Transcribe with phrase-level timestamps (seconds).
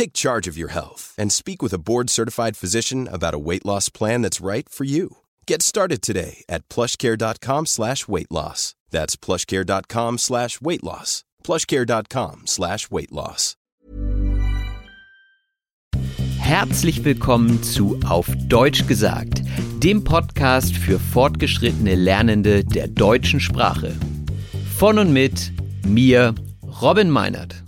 [0.00, 3.90] Take charge of your health and speak with a board-certified physician about a weight loss
[3.90, 5.18] plan that's right for you.
[5.46, 8.74] Get started today at plushcare.com slash weight loss.
[8.88, 11.22] That's plushcare.com slash weight loss.
[11.44, 13.56] plushcare.com slash weight loss.
[16.38, 19.42] Herzlich willkommen zu Auf Deutsch gesagt,
[19.82, 23.94] dem Podcast für fortgeschrittene Lernende der deutschen Sprache.
[24.78, 25.52] Von und mit
[25.84, 26.34] mir,
[26.80, 27.62] Robin Meinert.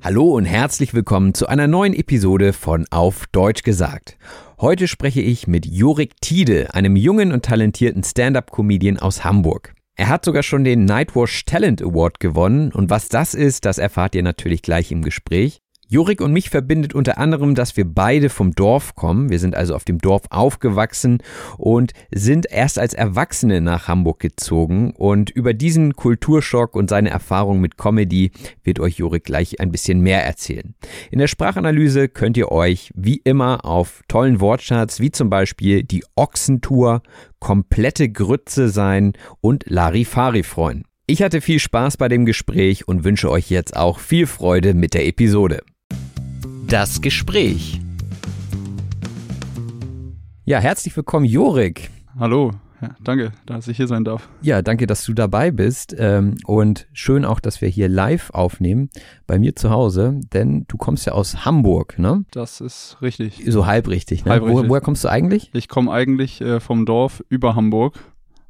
[0.00, 4.16] Hallo und herzlich willkommen zu einer neuen Episode von Auf Deutsch gesagt.
[4.60, 9.74] Heute spreche ich mit Jorik Tiede, einem jungen und talentierten Stand-up-Comedian aus Hamburg.
[9.96, 14.14] Er hat sogar schon den Nightwash Talent Award gewonnen und was das ist, das erfahrt
[14.14, 15.62] ihr natürlich gleich im Gespräch.
[15.90, 19.30] Jurik und mich verbindet unter anderem, dass wir beide vom Dorf kommen.
[19.30, 21.22] Wir sind also auf dem Dorf aufgewachsen
[21.56, 24.92] und sind erst als Erwachsene nach Hamburg gezogen.
[24.94, 28.32] Und über diesen Kulturschock und seine Erfahrung mit Comedy
[28.62, 30.74] wird euch Jurik gleich ein bisschen mehr erzählen.
[31.10, 36.04] In der Sprachanalyse könnt ihr euch wie immer auf tollen Wortschatz wie zum Beispiel die
[36.16, 37.02] Ochsentour,
[37.40, 40.84] komplette Grütze sein und Larifari freuen.
[41.06, 44.92] Ich hatte viel Spaß bei dem Gespräch und wünsche euch jetzt auch viel Freude mit
[44.92, 45.62] der Episode.
[46.68, 47.80] Das Gespräch.
[50.44, 51.88] Ja, herzlich willkommen, Jorik.
[52.18, 52.50] Hallo,
[52.82, 54.28] ja, danke, dass ich hier sein darf.
[54.42, 55.96] Ja, danke, dass du dabei bist.
[55.98, 58.90] Ähm, und schön auch, dass wir hier live aufnehmen
[59.26, 62.26] bei mir zu Hause, denn du kommst ja aus Hamburg, ne?
[62.32, 63.42] Das ist richtig.
[63.48, 64.32] So halb richtig, ne?
[64.32, 64.64] Halb richtig.
[64.64, 65.48] Wo, woher kommst du eigentlich?
[65.54, 67.98] Ich komme eigentlich äh, vom Dorf über Hamburg.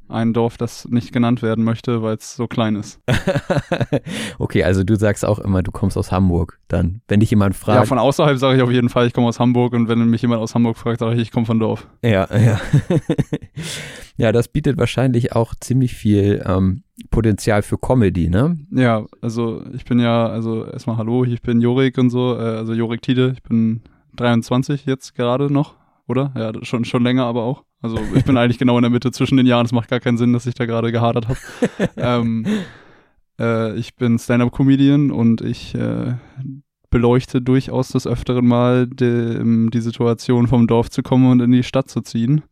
[0.09, 2.99] Ein Dorf, das nicht genannt werden möchte, weil es so klein ist.
[4.39, 6.59] okay, also du sagst auch immer, du kommst aus Hamburg.
[6.67, 7.77] Dann, wenn dich jemand fragt.
[7.79, 9.73] Ja, von außerhalb sage ich auf jeden Fall, ich komme aus Hamburg.
[9.73, 11.87] Und wenn mich jemand aus Hamburg fragt, sage ich, ich komme von Dorf.
[12.03, 12.59] Ja, ja.
[14.17, 16.81] ja, das bietet wahrscheinlich auch ziemlich viel ähm,
[17.11, 18.57] Potenzial für Comedy, ne?
[18.71, 22.73] Ja, also ich bin ja, also erstmal Hallo, ich bin Jorik und so, äh, also
[22.73, 23.81] Jorik Tide, ich bin
[24.15, 25.75] 23 jetzt gerade noch,
[26.07, 26.33] oder?
[26.35, 27.63] Ja, schon, schon länger aber auch.
[27.81, 29.65] Also ich bin eigentlich genau in der Mitte zwischen den Jahren.
[29.65, 31.39] Es macht gar keinen Sinn, dass ich da gerade gehadert habe.
[31.97, 32.45] ähm,
[33.39, 36.15] äh, ich bin Stand-up-Comedian und ich äh,
[36.89, 41.63] beleuchte durchaus des Öfteren mal die, die, Situation vom Dorf zu kommen und in die
[41.63, 42.43] Stadt zu ziehen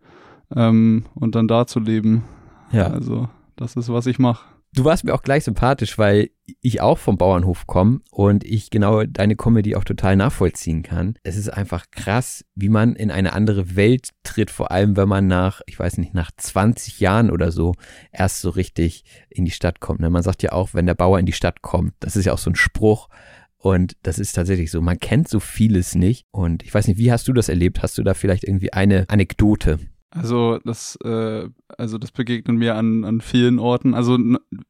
[0.56, 2.24] ähm, und dann da zu leben.
[2.72, 2.88] Ja.
[2.88, 4.46] Also das ist, was ich mache.
[4.74, 6.30] Du warst mir auch gleich sympathisch, weil
[6.62, 11.18] ich auch vom Bauernhof komme und ich genau deine Comedy auch total nachvollziehen kann.
[11.24, 15.28] Es ist einfach krass, wie man in eine andere Welt tritt, vor allem wenn man
[15.28, 17.74] nach, ich weiß nicht, nach 20 Jahren oder so
[18.12, 20.00] erst so richtig in die Stadt kommt.
[20.00, 20.10] Ne?
[20.10, 22.38] Man sagt ja auch, wenn der Bauer in die Stadt kommt, das ist ja auch
[22.38, 23.10] so ein Spruch.
[23.58, 24.82] Und das ist tatsächlich so.
[24.82, 26.26] Man kennt so vieles nicht.
[26.32, 27.82] Und ich weiß nicht, wie hast du das erlebt?
[27.82, 29.80] Hast du da vielleicht irgendwie eine Anekdote?
[30.10, 33.94] Also das, äh, also das begegnet mir an, an vielen Orten.
[33.94, 34.18] Also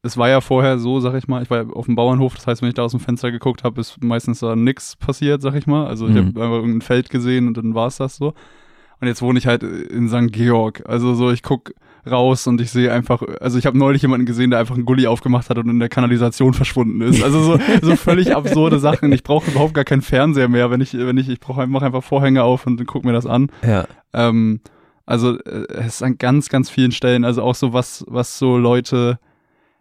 [0.02, 2.46] es war ja vorher so, sag ich mal, ich war ja auf dem Bauernhof, das
[2.46, 5.54] heißt, wenn ich da aus dem Fenster geguckt habe, ist meistens da nichts passiert, sag
[5.54, 5.86] ich mal.
[5.86, 6.28] Also ich mhm.
[6.28, 8.34] habe einfach irgendein Feld gesehen und dann war es das so.
[9.00, 10.32] Und jetzt wohne ich halt in St.
[10.32, 10.82] Georg.
[10.86, 11.72] Also so, ich guck
[12.10, 15.06] raus und ich sehe einfach, also ich habe neulich jemanden gesehen, der einfach einen Gully
[15.06, 17.22] aufgemacht hat und in der Kanalisation verschwunden ist.
[17.22, 19.12] Also so, so völlig absurde Sachen.
[19.12, 22.02] Ich brauche überhaupt gar keinen Fernseher mehr, wenn ich, wenn ich, ich brauche mache einfach
[22.02, 23.50] Vorhänge auf und guck mir das an.
[23.62, 23.86] Ja.
[24.12, 24.60] Ähm,
[25.08, 28.58] also äh, es ist an ganz, ganz vielen Stellen, also auch so was, was so
[28.58, 29.18] Leute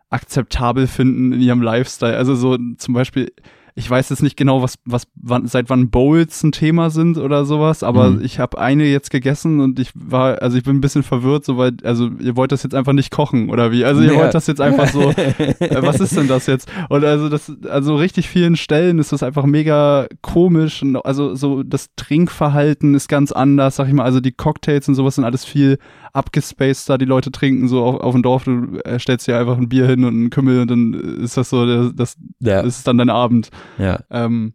[0.10, 2.16] akzeptabel finden in ihrem Lifestyle.
[2.16, 3.34] Also so zum Beispiel,
[3.80, 7.46] ich weiß jetzt nicht genau, was, was, wann, seit wann Bowls ein Thema sind oder
[7.46, 8.22] sowas, aber Mhm.
[8.24, 11.86] ich habe eine jetzt gegessen und ich war, also ich bin ein bisschen verwirrt, soweit,
[11.86, 13.86] also ihr wollt das jetzt einfach nicht kochen oder wie?
[13.86, 14.18] Also ihr Ja.
[14.20, 16.68] wollt das jetzt einfach so, äh, was ist denn das jetzt?
[16.90, 21.62] Und also das, also richtig vielen Stellen ist das einfach mega komisch und also so
[21.62, 25.46] das Trinkverhalten ist ganz anders, sag ich mal, also die Cocktails und sowas sind alles
[25.46, 25.78] viel
[26.14, 29.58] abgespaced da, die Leute trinken so auf, auf dem Dorf, du äh, stellst dir einfach
[29.58, 32.88] ein Bier hin und einen Kümmel und dann ist das so, das, das Ja, ist
[32.88, 33.50] dann dein Abend.
[33.78, 34.00] Ja.
[34.10, 34.54] Ähm,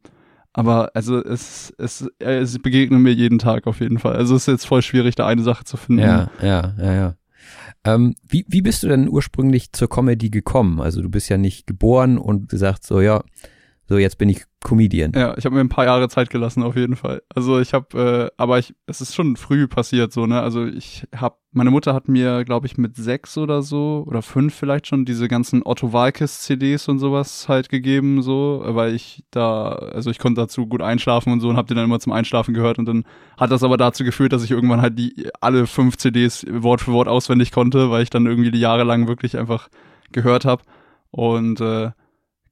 [0.53, 4.17] aber also es, es, äh, es begegnet mir jeden Tag auf jeden Fall.
[4.17, 6.03] Also es ist jetzt voll schwierig, da eine Sache zu finden.
[6.03, 7.15] Ja, ja, ja, ja.
[7.85, 10.81] Ähm, wie, wie bist du denn ursprünglich zur Comedy gekommen?
[10.81, 13.25] Also du bist ja nicht geboren und gesagt so, ja,
[13.93, 15.13] so jetzt bin ich Comedian.
[15.15, 17.23] Ja, ich habe mir ein paar Jahre Zeit gelassen auf jeden Fall.
[17.35, 20.41] Also ich habe, äh, aber ich, es ist schon früh passiert so, ne?
[20.41, 24.55] Also ich habe, meine Mutter hat mir, glaube ich, mit sechs oder so oder fünf
[24.55, 29.73] vielleicht schon diese ganzen Otto Walkes CDs und sowas halt gegeben, so, weil ich da,
[29.73, 32.55] also ich konnte dazu gut einschlafen und so und habe die dann immer zum Einschlafen
[32.55, 33.05] gehört und dann
[33.37, 36.93] hat das aber dazu geführt, dass ich irgendwann halt die alle fünf CDs Wort für
[36.93, 39.69] Wort auswendig konnte, weil ich dann irgendwie die Jahre lang wirklich einfach
[40.13, 40.63] gehört habe
[41.11, 41.91] und äh,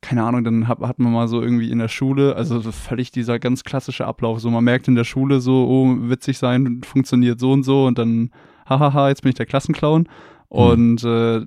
[0.03, 3.11] keine Ahnung, dann hat, hat man mal so irgendwie in der Schule, also so völlig
[3.11, 7.39] dieser ganz klassische Ablauf, so man merkt in der Schule so, oh, witzig sein, funktioniert
[7.39, 8.31] so und so und dann,
[8.67, 10.09] hahaha, jetzt bin ich der Klassenclown
[10.49, 11.45] und äh,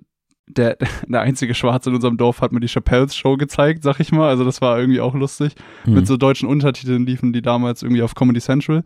[0.48, 0.78] der,
[1.08, 4.30] der einzige Schwarze in unserem Dorf hat mir die Chappelle's Show gezeigt, sag ich mal,
[4.30, 5.56] also das war irgendwie auch lustig.
[5.84, 5.96] Hm.
[5.96, 8.84] Mit so deutschen Untertiteln liefen die damals irgendwie auf Comedy Central.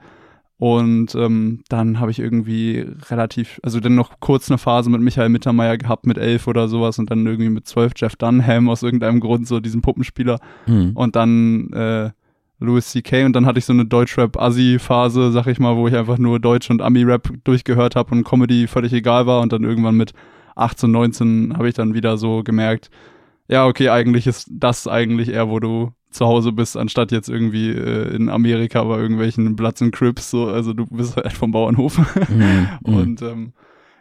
[0.59, 5.29] Und ähm, dann habe ich irgendwie relativ, also dann noch kurz eine Phase mit Michael
[5.29, 9.19] Mittermeier gehabt mit elf oder sowas und dann irgendwie mit zwölf Jeff Dunham aus irgendeinem
[9.19, 10.39] Grund, so diesen Puppenspieler.
[10.65, 10.93] Hm.
[10.95, 12.09] Und dann äh,
[12.59, 13.25] Louis C.K.
[13.25, 16.71] und dann hatte ich so eine Deutschrap-Assi-Phase, sag ich mal, wo ich einfach nur Deutsch-
[16.71, 19.41] und Ami-Rap durchgehört habe und Comedy völlig egal war.
[19.41, 20.13] Und dann irgendwann mit
[20.55, 22.89] 18, 19 habe ich dann wieder so gemerkt,
[23.47, 27.69] ja, okay, eigentlich ist das eigentlich eher, wo du zu Hause bist, anstatt jetzt irgendwie
[27.69, 31.97] äh, in Amerika bei irgendwelchen Bloods and Crips, so, also du bist halt vom Bauernhof.
[32.27, 32.67] Hm.
[32.83, 33.53] Und ähm,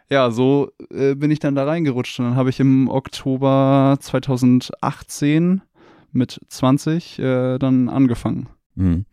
[0.09, 2.19] ja, so äh, bin ich dann da reingerutscht.
[2.19, 5.61] Und dann habe ich im Oktober 2018
[6.11, 8.49] mit 20 äh, dann angefangen.
[8.75, 9.05] Hm.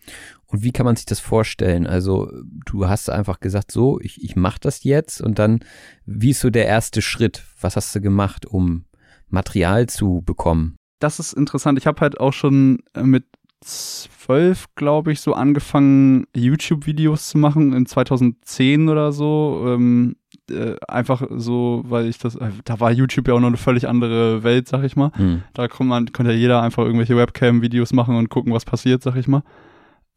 [0.46, 1.87] Und wie kann man sich das vorstellen?
[1.87, 2.31] Also
[2.64, 5.61] du hast einfach gesagt, so, ich, ich mache das jetzt und dann,
[6.06, 7.43] wie ist so der erste Schritt?
[7.61, 8.85] Was hast du gemacht, um
[9.29, 10.76] Material zu bekommen?
[11.04, 11.78] Das ist interessant.
[11.78, 13.26] Ich habe halt auch schon äh, mit
[13.60, 19.66] zwölf, glaube ich, so angefangen, YouTube-Videos zu machen, in 2010 oder so.
[19.66, 20.16] Ähm,
[20.48, 23.86] äh, einfach so, weil ich das, äh, da war YouTube ja auch noch eine völlig
[23.86, 25.10] andere Welt, sag ich mal.
[25.16, 25.42] Hm.
[25.52, 29.16] Da konnte, man, konnte ja jeder einfach irgendwelche Webcam-Videos machen und gucken, was passiert, sag
[29.16, 29.42] ich mal.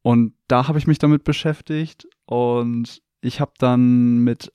[0.04, 4.54] Und da habe ich mich damit beschäftigt und ich habe dann mit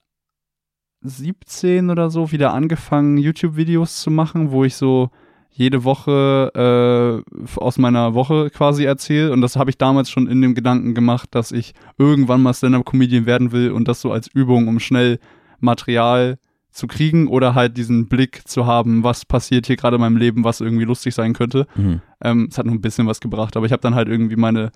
[1.01, 5.11] 17 oder so wieder angefangen, YouTube-Videos zu machen, wo ich so
[5.55, 9.31] jede Woche äh, aus meiner Woche quasi erzähle.
[9.31, 13.25] Und das habe ich damals schon in dem Gedanken gemacht, dass ich irgendwann mal Stand-Up-Comedian
[13.27, 15.19] werden will und das so als Übung, um schnell
[15.59, 16.39] Material
[16.71, 20.43] zu kriegen oder halt diesen Blick zu haben, was passiert hier gerade in meinem Leben,
[20.43, 21.67] was irgendwie lustig sein könnte.
[21.75, 22.01] Hm.
[22.21, 24.71] Ähm, es hat noch ein bisschen was gebracht, aber ich habe dann halt irgendwie meine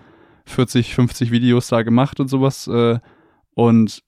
[0.46, 2.68] 40, 50 Videos da gemacht und sowas.
[2.68, 3.00] Äh,
[3.56, 4.04] und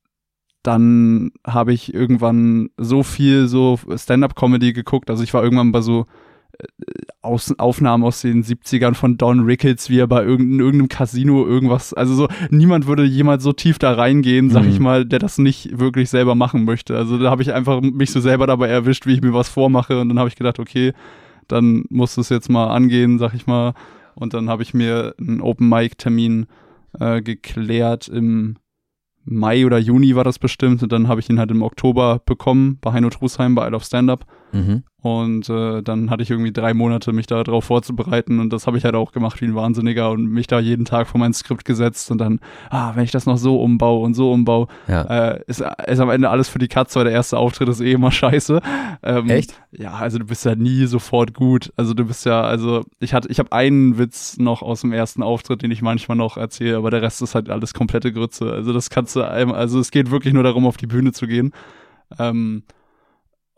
[0.61, 5.09] dann habe ich irgendwann so viel so Stand-up-Comedy geguckt.
[5.09, 6.05] Also ich war irgendwann bei so
[7.21, 11.93] aus, Aufnahmen aus den 70ern von Don Rickles, wie er bei irgendein, irgendeinem Casino irgendwas,
[11.93, 14.69] also so, niemand würde jemals so tief da reingehen, sag Mhm.
[14.69, 16.95] ich mal, der das nicht wirklich selber machen möchte.
[16.97, 19.99] Also da habe ich einfach mich so selber dabei erwischt, wie ich mir was vormache
[19.99, 20.93] und dann habe ich gedacht, okay,
[21.47, 23.73] dann musst du es jetzt mal angehen, sag ich mal.
[24.15, 26.47] Und dann habe ich mir einen Open-Mic-Termin
[26.99, 28.57] äh, geklärt im
[29.23, 32.77] Mai oder Juni war das bestimmt und dann habe ich ihn halt im Oktober bekommen
[32.81, 34.83] bei Heino Trusheim bei Isle of Stand-Up Mhm.
[35.01, 38.77] und äh, dann hatte ich irgendwie drei Monate, mich da drauf vorzubereiten und das habe
[38.77, 41.65] ich halt auch gemacht wie ein Wahnsinniger und mich da jeden Tag vor mein Skript
[41.65, 42.39] gesetzt und dann,
[42.69, 45.03] ah, wenn ich das noch so umbaue und so umbaue, Ja.
[45.33, 47.91] äh, ist, ist am Ende alles für die Katze, weil der erste Auftritt ist eh
[47.91, 48.59] immer scheiße.
[49.03, 49.53] Ähm, Echt?
[49.71, 51.71] Ja, also du bist ja nie sofort gut.
[51.77, 55.21] Also du bist ja, also ich hatte, ich habe einen Witz noch aus dem ersten
[55.23, 58.51] Auftritt, den ich manchmal noch erzähle, aber der Rest ist halt alles komplette Grütze.
[58.51, 61.51] Also das kannst du also es geht wirklich nur darum, auf die Bühne zu gehen.
[62.17, 62.63] Ähm,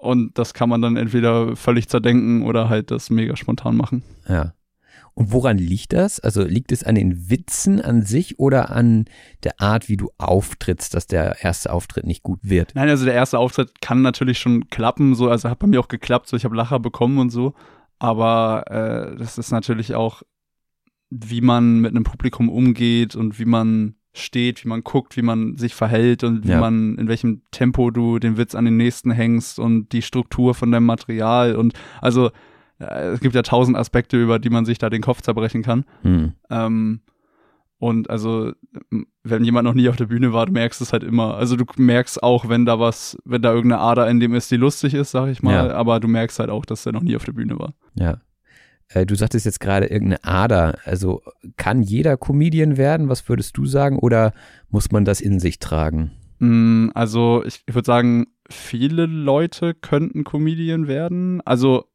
[0.01, 4.03] und das kann man dann entweder völlig zerdenken oder halt das mega spontan machen.
[4.27, 4.53] Ja.
[5.13, 6.19] Und woran liegt das?
[6.19, 9.05] Also liegt es an den Witzen an sich oder an
[9.43, 12.73] der Art, wie du auftrittst, dass der erste Auftritt nicht gut wird?
[12.73, 15.89] Nein, also der erste Auftritt kann natürlich schon klappen, so, also hat bei mir auch
[15.89, 17.53] geklappt, so ich habe Lacher bekommen und so.
[17.99, 20.23] Aber äh, das ist natürlich auch,
[21.11, 25.55] wie man mit einem Publikum umgeht und wie man steht, wie man guckt, wie man
[25.57, 26.59] sich verhält und wie Ja.
[26.59, 30.71] man, in welchem Tempo du den Witz an den nächsten hängst und die Struktur von
[30.71, 32.31] deinem Material und also
[32.79, 35.85] äh, es gibt ja tausend Aspekte, über die man sich da den Kopf zerbrechen kann.
[36.01, 36.33] Hm.
[36.49, 37.01] Ähm,
[37.77, 38.51] und also,
[39.23, 41.33] wenn jemand noch nie auf der Bühne war, du merkst es halt immer.
[41.35, 44.57] Also du merkst auch, wenn da was, wenn da irgendeine Ader in dem ist, die
[44.57, 45.73] lustig ist, sag ich mal, Ja.
[45.73, 47.73] aber du merkst halt auch, dass er noch nie auf der Bühne war.
[47.95, 48.17] Ja.
[48.93, 50.77] Äh, Du sagtest jetzt gerade irgendeine Ader.
[50.85, 51.21] Also
[51.57, 53.09] kann jeder Comedian werden?
[53.09, 53.99] Was würdest du sagen?
[53.99, 54.33] Oder
[54.69, 56.11] muss man das in sich tragen?
[56.39, 61.41] Mm, Also ich, ich würde sagen, viele Leute könnten Comedian werden.
[61.45, 61.85] Also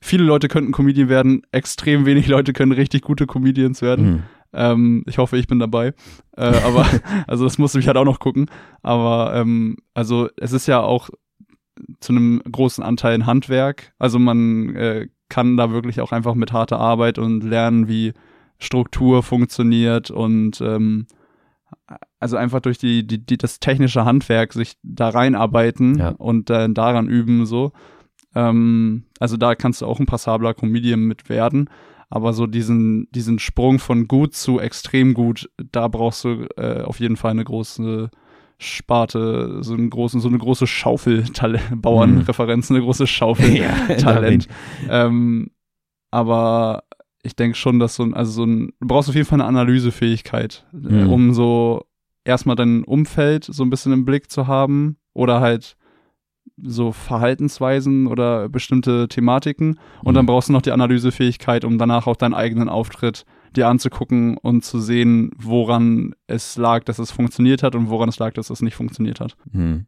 [0.00, 4.06] viele Leute könnten Comedian werden, extrem wenig Leute können richtig gute Comedians werden.
[4.06, 4.22] Hm.
[4.54, 5.94] Ähm, ich hoffe, ich bin dabei.
[6.36, 6.86] Äh, aber,
[7.26, 8.46] also das musste ich halt auch noch gucken.
[8.82, 11.08] Aber, ähm, also es ist ja auch
[12.00, 13.94] zu einem großen Anteil ein Handwerk.
[13.98, 18.12] Also man äh, kann da wirklich auch einfach mit harter Arbeit und lernen, wie
[18.58, 21.06] Struktur funktioniert und ähm,
[22.20, 26.08] also einfach durch die, die, die das technische Handwerk sich da reinarbeiten Ja.
[26.10, 27.72] und äh, daran üben so.
[28.34, 31.70] Ähm, also da kannst du auch ein passabler Comedian mit werden.
[32.10, 37.00] Aber so diesen, diesen Sprung von gut zu extrem gut, da brauchst du äh, auf
[37.00, 38.10] jeden Fall eine große
[38.62, 41.24] Sparte, so, einen großen, so eine große Schaufel,
[41.74, 44.48] Bauernreferenz, eine große Schaufel Ja, Talent.
[44.88, 45.50] ähm,
[46.10, 46.84] aber
[47.22, 49.48] ich denke schon, dass so ein, also so ein, du brauchst auf jeden Fall eine
[49.48, 51.10] Analysefähigkeit, äh, Mhm.
[51.10, 51.84] um so
[52.24, 55.76] erstmal dein Umfeld so ein bisschen im Blick zu haben oder halt
[56.60, 59.78] so Verhaltensweisen oder bestimmte Thematiken.
[60.04, 60.28] Und dann Mhm.
[60.28, 63.24] brauchst du noch die Analysefähigkeit, um danach auch deinen eigenen Auftritt
[63.56, 68.18] dir anzugucken und zu sehen, woran es lag, dass es funktioniert hat und woran es
[68.18, 69.36] lag, dass es nicht funktioniert hat.
[69.52, 69.86] Hm.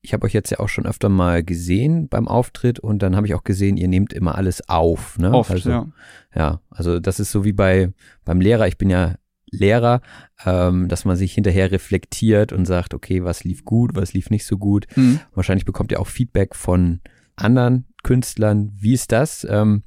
[0.00, 3.26] Ich habe euch jetzt ja auch schon öfter mal gesehen beim Auftritt und dann habe
[3.26, 5.18] ich auch gesehen, ihr nehmt immer alles auf.
[5.18, 5.32] Ne?
[5.32, 5.86] Oft, also, ja.
[6.34, 7.90] Ja, also das ist so wie bei
[8.24, 8.68] beim Lehrer.
[8.68, 9.14] Ich bin ja
[9.50, 10.02] Lehrer,
[10.44, 14.44] ähm, dass man sich hinterher reflektiert und sagt, okay, was lief gut, was lief nicht
[14.44, 14.86] so gut.
[14.96, 15.20] Mhm.
[15.32, 17.00] Wahrscheinlich bekommt ihr auch Feedback von
[17.36, 18.72] anderen Künstlern.
[18.76, 19.46] Wie ist das?
[19.48, 19.84] Ähm,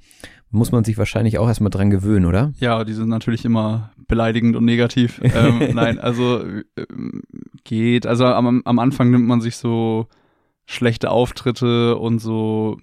[0.49, 2.53] muss man sich wahrscheinlich auch erstmal dran gewöhnen, oder?
[2.59, 5.19] Ja, die sind natürlich immer beleidigend und negativ.
[5.23, 6.41] ähm, nein, also
[6.77, 7.23] ähm,
[7.63, 8.07] geht.
[8.07, 10.07] Also am, am Anfang nimmt man sich so
[10.65, 12.77] schlechte Auftritte und so,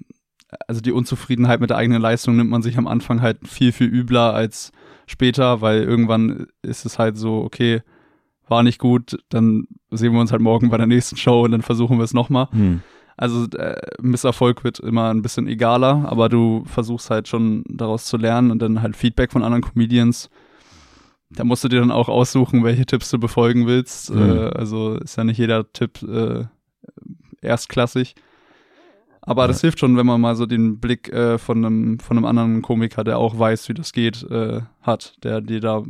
[0.68, 3.88] also die Unzufriedenheit mit der eigenen Leistung nimmt man sich am Anfang halt viel, viel
[3.88, 4.73] übler als
[5.06, 7.83] später, weil irgendwann ist es halt so, okay,
[8.49, 11.62] war nicht gut, dann sehen wir uns halt morgen bei der nächsten Show und dann
[11.62, 12.49] versuchen wir es nochmal.
[12.50, 12.83] Hm.
[13.16, 18.16] Also äh, Misserfolg wird immer ein bisschen egaler, aber du versuchst halt schon daraus zu
[18.16, 20.30] lernen und dann halt Feedback von anderen Comedians.
[21.30, 24.12] Da musst du dir dann auch aussuchen, welche Tipps du befolgen willst.
[24.12, 24.30] Mhm.
[24.30, 26.44] Äh, also ist ja nicht jeder Tipp äh,
[27.40, 28.14] erstklassig.
[29.26, 32.26] Aber das hilft schon, wenn man mal so den Blick äh, von, einem, von einem
[32.26, 35.83] anderen Komiker, der auch weiß, wie das geht, äh, hat, der dir da,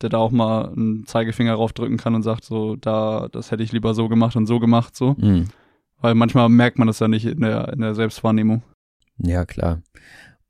[0.00, 3.72] der da auch mal einen Zeigefinger raufdrücken kann und sagt, so, da, das hätte ich
[3.72, 5.16] lieber so gemacht und so gemacht, so.
[5.18, 5.46] Hm.
[6.00, 8.62] Weil manchmal merkt man das ja nicht in der, in der Selbstwahrnehmung.
[9.18, 9.82] Ja, klar.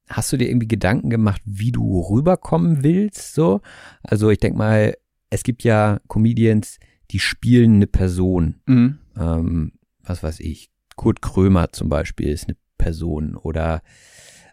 [0.08, 3.34] Hast du dir irgendwie Gedanken gemacht, wie du rüberkommen willst?
[3.34, 3.60] So?
[4.02, 4.94] Also ich denke mal,
[5.30, 6.78] es gibt ja Comedians,
[7.10, 8.60] die spielen eine Person.
[8.66, 8.98] Mhm.
[9.16, 9.72] Ähm,
[10.02, 13.36] was weiß ich, Kurt Krömer zum Beispiel ist eine Person.
[13.36, 13.82] Oder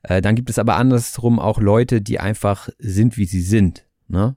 [0.04, 3.88] äh, dann gibt es aber andersrum auch Leute, die einfach sind, wie sie sind.
[4.08, 4.36] Ne?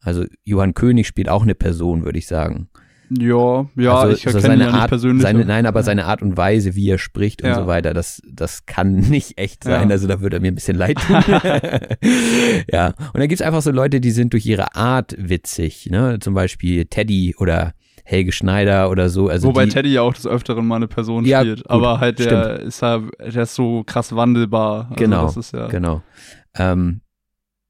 [0.00, 2.68] Also Johann König spielt auch eine Person, würde ich sagen.
[3.10, 5.22] Ja, ja, also, ich also kenne ihn ja nicht Art, persönlich.
[5.22, 7.54] seine, nein, aber seine Art und Weise, wie er spricht und Ja.
[7.54, 9.88] so weiter, das, das kann nicht echt sein.
[9.88, 9.94] Ja.
[9.94, 11.16] Also da würde er mir ein bisschen leid tun.
[12.70, 12.88] ja.
[12.88, 16.18] Und dann gibt's einfach so Leute, die sind durch ihre Art witzig, ne?
[16.20, 17.72] Zum Beispiel Teddy oder
[18.04, 19.28] Helge Schneider oder so.
[19.28, 21.58] Also Wobei die, Teddy ja auch des Öfteren mal eine Person Ja, spielt.
[21.58, 24.84] gut, aber halt der ist ja, der ist so krass wandelbar.
[24.90, 26.02] Also Genau, Das ist ja, Genau.
[26.56, 27.02] Ähm,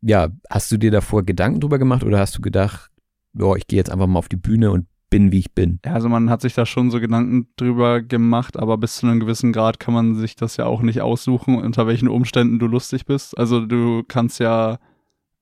[0.00, 2.90] ja, hast du dir davor Gedanken drüber gemacht oder hast du gedacht,
[3.34, 5.80] ja, ich gehe jetzt einfach mal auf die Bühne und bin, wie ich bin?
[5.84, 9.20] Ja, also man hat sich da schon so Gedanken drüber gemacht, aber bis zu einem
[9.20, 13.06] gewissen Grad kann man sich das ja auch nicht aussuchen, unter welchen Umständen du lustig
[13.06, 13.36] bist.
[13.38, 14.78] Also du kannst ja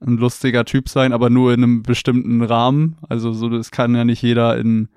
[0.01, 2.97] ein lustiger Typ sein, aber nur in einem bestimmten Rahmen.
[3.09, 4.89] Also so, das kann ja nicht jeder in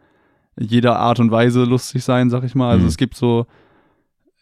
[0.59, 2.71] jeder Art und Weise lustig sein, sag ich mal.
[2.71, 2.89] Also Mhm.
[2.89, 3.45] es gibt so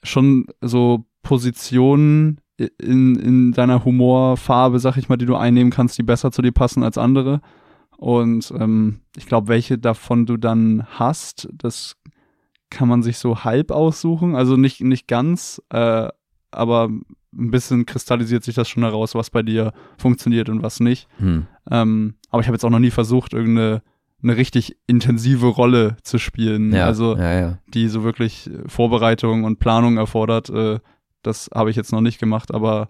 [0.04, 6.04] schon so Positionen in, in deiner Humorfarbe, sag ich mal, die du einnehmen kannst, die
[6.04, 7.42] besser zu dir passen als andere.
[7.98, 11.98] Und ähm, ich glaube, welche davon du dann hast, das
[12.70, 14.36] kann man sich so halb aussuchen.
[14.36, 16.08] Also nicht, nicht ganz, äh,
[16.52, 21.08] aber ein bisschen kristallisiert sich das schon heraus, was bei dir funktioniert und was nicht.
[21.18, 21.48] Hm.
[21.70, 23.82] Ähm, aber ich habe jetzt auch noch nie versucht, irgendeine
[24.24, 26.74] eine richtig intensive Rolle zu spielen.
[26.74, 27.58] Ja, Also ja, ja.
[27.68, 30.50] die so wirklich Vorbereitung und Planung erfordert.
[30.50, 30.80] Äh,
[31.22, 32.90] das habe ich jetzt noch nicht gemacht, aber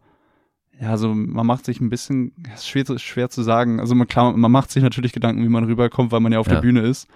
[0.80, 3.80] ja, also man macht sich ein bisschen, es ist schwer, zu- schwer zu sagen.
[3.80, 6.48] Also man, klar, man macht sich natürlich Gedanken, wie man rüberkommt, weil man ja auf
[6.48, 6.54] Ja.
[6.56, 7.08] der Bühne ist.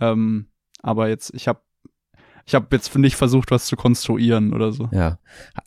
[0.00, 0.46] Ähm,
[0.82, 1.60] aber jetzt, ich habe,
[2.46, 4.88] ich habe jetzt nicht versucht, was zu konstruieren oder so.
[4.92, 5.18] Ja.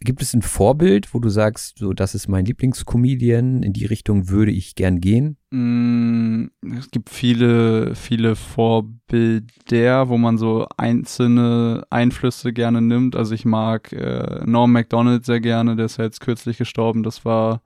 [0.02, 4.30] Gibt es ein Vorbild, wo du sagst, so, das ist mein Lieblingscomedian, in die Richtung
[4.30, 5.38] würde ich gern gehen?
[5.52, 13.16] Mm, es gibt viele, viele Vorbilder, wo man so einzelne Einflüsse gerne nimmt.
[13.16, 17.04] Also ich mag äh, Norm MacDonald sehr gerne, der ist ja jetzt kürzlich gestorben.
[17.04, 17.62] Das war,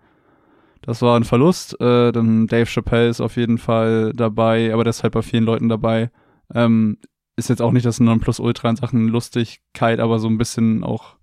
[0.82, 1.80] das war ein Verlust.
[1.82, 5.46] Äh, dann Dave Chappelle ist auf jeden Fall dabei, aber der ist halt bei vielen
[5.46, 6.12] Leuten dabei.
[6.54, 6.98] Ähm,
[7.40, 11.16] ist jetzt auch nicht das Nonplusultra in Sachen Lustigkeit, aber so ein bisschen auch,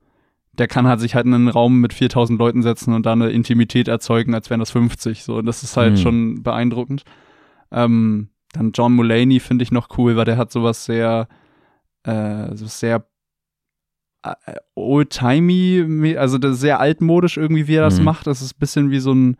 [0.52, 3.30] der kann halt sich halt in einen Raum mit 4000 Leuten setzen und da eine
[3.30, 5.22] Intimität erzeugen, als wären das 50.
[5.22, 5.96] So, und das ist halt mhm.
[5.98, 7.04] schon beeindruckend.
[7.70, 11.28] Ähm, dann John Mulaney finde ich noch cool, weil der hat sowas sehr,
[12.04, 13.06] äh, so sehr
[14.22, 18.04] äh, old-timey, also sehr altmodisch irgendwie, wie er das mhm.
[18.06, 18.26] macht.
[18.26, 19.36] Das ist ein bisschen wie so ein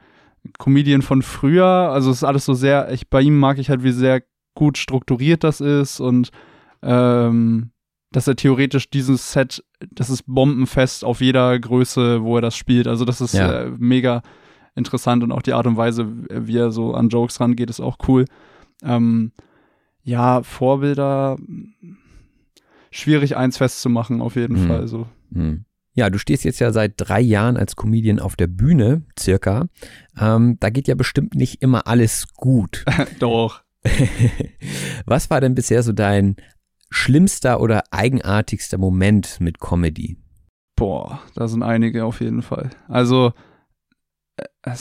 [0.59, 1.67] Comedian von früher.
[1.67, 4.23] Also es ist alles so sehr, ich, bei ihm mag ich halt, wie sehr
[4.55, 6.31] gut strukturiert das ist und
[6.87, 7.71] ähm,
[8.13, 12.87] dass er theoretisch dieses Set, das ist bombenfest auf jeder Größe, wo er das spielt.
[12.87, 13.65] Also das ist ja.
[13.65, 14.23] äh, mega
[14.75, 17.99] interessant und auch die Art und Weise, wie er so an Jokes rangeht, ist auch
[18.09, 18.25] cool.
[18.83, 19.33] Ähm,
[20.03, 21.37] ja, Vorbilder
[22.91, 24.69] schwierig eins festzumachen, auf jeden mhm.
[24.69, 24.87] Fall.
[24.87, 25.07] So.
[25.31, 25.65] Mhm.
[25.95, 29.67] Ja, du stehst jetzt ja seit drei Jahren als Comedian auf der Bühne, circa.
[30.19, 32.85] Ähm, da geht ja bestimmt nicht immer alles gut.
[33.19, 33.63] Doch.
[35.07, 36.37] Was war denn bisher so dein
[36.91, 40.17] schlimmster oder eigenartigster Moment mit Comedy?
[40.77, 42.71] Boah, da sind einige auf jeden Fall.
[42.89, 43.33] Also,
[44.37, 44.75] äh,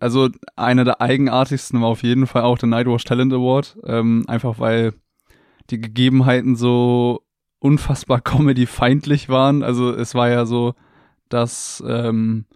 [0.00, 3.76] also einer der eigenartigsten war auf jeden Fall auch der Nightwatch Talent Award.
[3.84, 4.94] Ähm, einfach weil
[5.70, 7.22] die Gegebenheiten so
[7.58, 9.62] unfassbar comedy-feindlich waren.
[9.62, 10.74] Also es war ja so,
[11.28, 12.46] dass, ähm,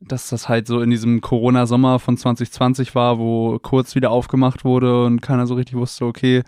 [0.00, 5.04] dass das halt so in diesem Corona-Sommer von 2020 war, wo kurz wieder aufgemacht wurde
[5.04, 6.42] und keiner so richtig wusste, okay,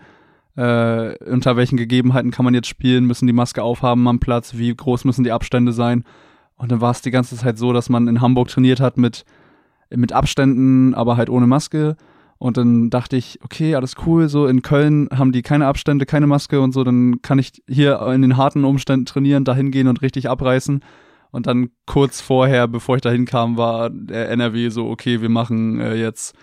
[0.55, 4.73] äh, unter welchen Gegebenheiten kann man jetzt spielen, müssen die Maske aufhaben am Platz, wie
[4.73, 6.03] groß müssen die Abstände sein.
[6.55, 9.25] Und dann war es die ganze Zeit so, dass man in Hamburg trainiert hat mit,
[9.89, 11.97] mit Abständen, aber halt ohne Maske.
[12.37, 16.27] Und dann dachte ich, okay, alles cool, so in Köln haben die keine Abstände, keine
[16.27, 20.01] Maske und so, dann kann ich hier in den harten Umständen trainieren, dahin gehen und
[20.01, 20.81] richtig abreißen.
[21.31, 25.79] Und dann kurz vorher, bevor ich dahin kam, war der NRW so, okay, wir machen
[25.79, 26.35] äh, jetzt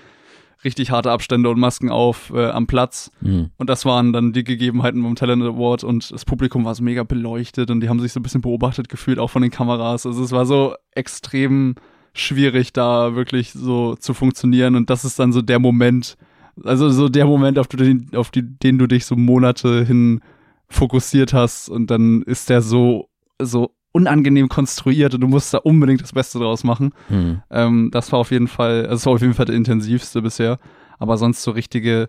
[0.64, 3.10] richtig harte Abstände und Masken auf äh, am Platz.
[3.20, 3.50] Mhm.
[3.56, 7.02] Und das waren dann die Gegebenheiten vom Talent Award und das Publikum war so mega
[7.02, 10.06] beleuchtet und die haben sich so ein bisschen beobachtet gefühlt, auch von den Kameras.
[10.06, 11.76] Also es war so extrem
[12.12, 14.76] schwierig, da wirklich so zu funktionieren.
[14.76, 16.16] Und das ist dann so der Moment,
[16.62, 20.20] also so der Moment, auf den, auf die, den du dich so Monate hin
[20.68, 23.08] fokussiert hast und dann ist der so,
[23.40, 26.92] so unangenehm konstruiert und du musst da unbedingt das Beste draus machen.
[27.08, 27.42] Hm.
[27.50, 30.58] Ähm, das war auf jeden Fall, also das war auf jeden Fall der intensivste bisher.
[30.98, 32.08] Aber sonst so richtige,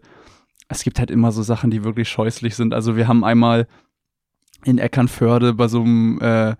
[0.67, 2.73] es gibt halt immer so Sachen, die wirklich scheußlich sind.
[2.73, 3.67] Also wir haben einmal
[4.63, 6.55] in Eckernförde bei so einem äh,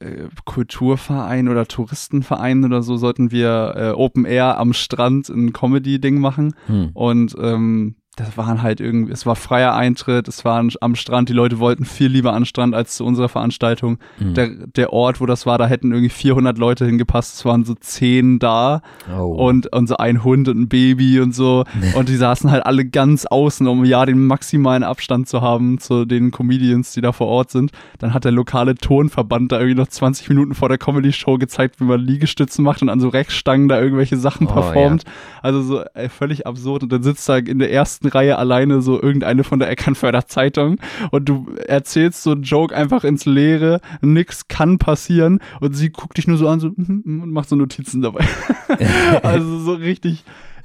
[0.00, 6.20] äh, Kulturverein oder Touristenverein oder so sollten wir äh, Open Air am Strand ein Comedy-Ding
[6.20, 6.54] machen.
[6.66, 6.90] Hm.
[6.94, 11.32] Und ähm, das waren halt irgendwie, es war freier Eintritt, es war am Strand, die
[11.32, 13.98] Leute wollten viel lieber an Strand als zu unserer Veranstaltung.
[14.18, 14.34] Mhm.
[14.34, 17.74] Der, der Ort, wo das war, da hätten irgendwie 400 Leute hingepasst, es waren so
[17.74, 19.24] zehn da oh.
[19.24, 21.64] und, und so ein Hund und ein Baby und so
[21.96, 26.04] und die saßen halt alle ganz außen, um ja den maximalen Abstand zu haben zu
[26.04, 27.72] den Comedians, die da vor Ort sind.
[27.98, 31.84] Dann hat der lokale Tonverband da irgendwie noch 20 Minuten vor der Comedy-Show gezeigt, wie
[31.84, 35.04] man Liegestützen macht und an so Rechtstangen da irgendwelche Sachen oh, performt.
[35.04, 35.10] Ja.
[35.42, 38.82] Also so ey, völlig absurd und dann sitzt da in der ersten ersten Reihe alleine
[38.82, 40.78] so irgendeine von der Eckernförder Zeitung
[41.10, 46.16] und du erzählst so einen Joke einfach ins Leere, nix kann passieren und sie guckt
[46.18, 48.24] dich nur so an so mhm, mhm, und macht so Notizen dabei.
[49.22, 50.24] also so richtig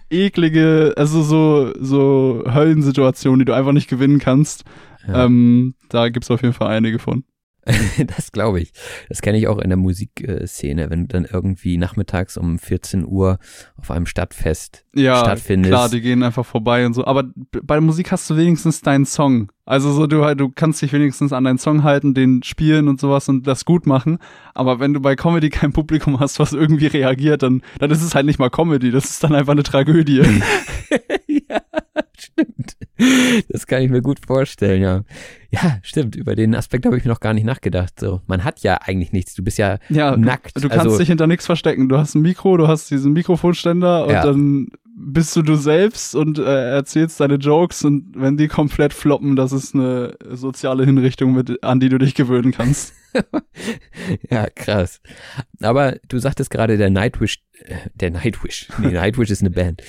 [0.10, 4.63] eklige, also so, so Höllensituationen, die du einfach nicht gewinnen kannst.
[5.08, 5.25] Ja.
[5.25, 7.23] Ähm, da es auf jeden Fall einige von.
[8.15, 8.71] das glaube ich.
[9.08, 13.39] Das kenne ich auch in der Musikszene, wenn du dann irgendwie nachmittags um 14 Uhr
[13.77, 15.71] auf einem Stadtfest ja, stattfindest.
[15.71, 17.05] Klar, die gehen einfach vorbei und so.
[17.05, 19.51] Aber bei der Musik hast du wenigstens deinen Song.
[19.65, 23.29] Also so, du, du kannst dich wenigstens an deinen Song halten, den spielen und sowas
[23.29, 24.17] und das gut machen.
[24.55, 28.15] Aber wenn du bei Comedy kein Publikum hast, was irgendwie reagiert, dann, dann ist es
[28.15, 28.89] halt nicht mal Comedy.
[28.89, 30.23] Das ist dann einfach eine Tragödie.
[31.27, 31.62] ja,
[32.21, 32.77] stimmt.
[33.49, 35.03] Das kann ich mir gut vorstellen, ja.
[35.51, 36.15] Ja, stimmt.
[36.15, 37.99] Über den Aspekt habe ich mir noch gar nicht nachgedacht.
[37.99, 39.34] So, man hat ja eigentlich nichts.
[39.34, 40.55] Du bist ja, ja nackt.
[40.55, 41.89] Du, du kannst also, dich hinter nichts verstecken.
[41.89, 44.23] Du hast ein Mikro, du hast diesen Mikrofonständer und ja.
[44.23, 44.67] dann
[45.01, 49.53] bist du du selbst und äh, erzählst deine Jokes und wenn die komplett floppen, das
[49.53, 52.93] ist eine soziale Hinrichtung, mit, an die du dich gewöhnen kannst.
[54.29, 55.01] ja, krass.
[55.62, 59.82] Aber du sagtest gerade der Nightwish, äh, der Nightwish, nee, Nightwish ist eine Band.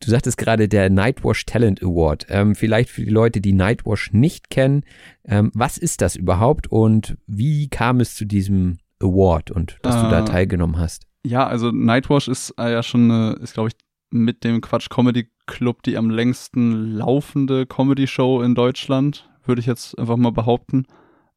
[0.00, 2.26] Du sagtest gerade der Nightwash Talent Award.
[2.28, 4.84] Ähm, vielleicht für die Leute, die Nightwash nicht kennen,
[5.24, 10.02] ähm, was ist das überhaupt und wie kam es zu diesem Award und dass äh,
[10.02, 11.06] du da äh, teilgenommen hast?
[11.24, 13.76] Ja, also Nightwash ist äh, ja schon, eine, ist glaube ich
[14.10, 19.66] mit dem Quatsch Comedy Club die am längsten laufende Comedy Show in Deutschland, würde ich
[19.66, 20.86] jetzt einfach mal behaupten.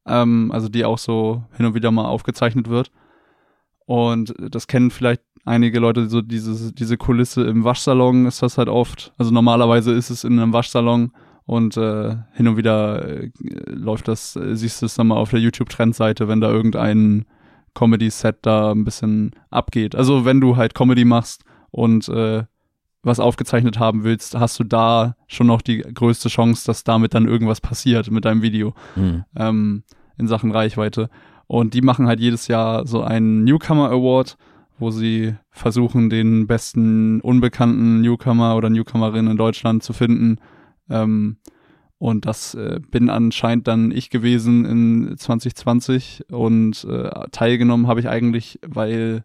[0.06, 2.92] Ähm, also die auch so hin und wieder mal aufgezeichnet wird.
[3.86, 8.70] Und das kennen vielleicht einige Leute, so diese, diese Kulisse im Waschsalon ist das halt
[8.70, 9.14] oft.
[9.18, 11.12] Also normalerweise ist es in einem Waschsalon
[11.46, 13.32] und äh, hin und wieder äh,
[13.68, 17.26] läuft das, äh, siehst du es dann mal auf der YouTube-Trendseite, wenn da irgendein
[17.74, 19.96] Comedy-Set da ein bisschen abgeht.
[19.96, 22.44] Also wenn du halt Comedy machst und äh,
[23.04, 27.28] was aufgezeichnet haben willst, hast du da schon noch die größte Chance, dass damit dann
[27.28, 29.26] irgendwas passiert mit deinem Video mhm.
[29.36, 29.84] ähm,
[30.18, 31.10] in Sachen Reichweite.
[31.48, 34.38] Und die machen halt jedes Jahr so einen Newcomer Award,
[34.82, 40.38] wo sie versuchen, den besten unbekannten Newcomer oder Newcomerin in Deutschland zu finden.
[40.90, 41.38] Ähm,
[41.98, 48.10] und das äh, bin anscheinend dann ich gewesen in 2020 und äh, teilgenommen habe ich
[48.10, 49.24] eigentlich, weil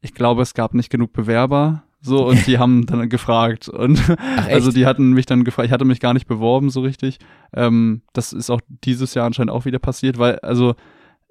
[0.00, 3.68] ich glaube, es gab nicht genug Bewerber so, und die haben dann gefragt.
[3.68, 6.82] Und Ach, also die hatten mich dann gefragt, ich hatte mich gar nicht beworben so
[6.82, 7.18] richtig.
[7.54, 10.74] Ähm, das ist auch dieses Jahr anscheinend auch wieder passiert, weil, also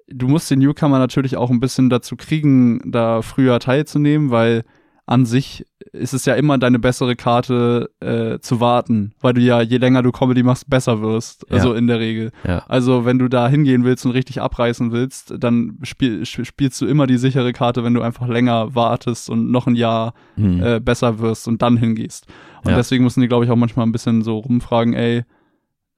[0.08, 4.64] du musst den Newcomer natürlich auch ein bisschen dazu kriegen, da früher teilzunehmen, weil
[5.06, 9.60] an sich ist es ja immer deine bessere Karte äh, zu warten, weil du ja,
[9.60, 11.50] je länger du Comedy machst, besser wirst.
[11.52, 11.78] Also ja.
[11.78, 12.32] in der Regel.
[12.46, 12.64] Ja.
[12.68, 17.06] Also wenn du da hingehen willst und richtig abreißen willst, dann spiel, spielst du immer
[17.06, 20.62] die sichere Karte, wenn du einfach länger wartest und noch ein Jahr mhm.
[20.62, 22.26] äh, besser wirst und dann hingehst.
[22.64, 22.76] Und ja.
[22.76, 25.24] deswegen müssen die, glaube ich, auch manchmal ein bisschen so rumfragen, ey,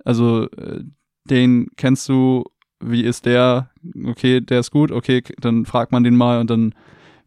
[0.05, 0.83] also äh,
[1.31, 2.45] den kennst du,
[2.81, 3.71] wie ist der?
[4.05, 6.75] Okay, der ist gut, okay, dann fragt man den mal und dann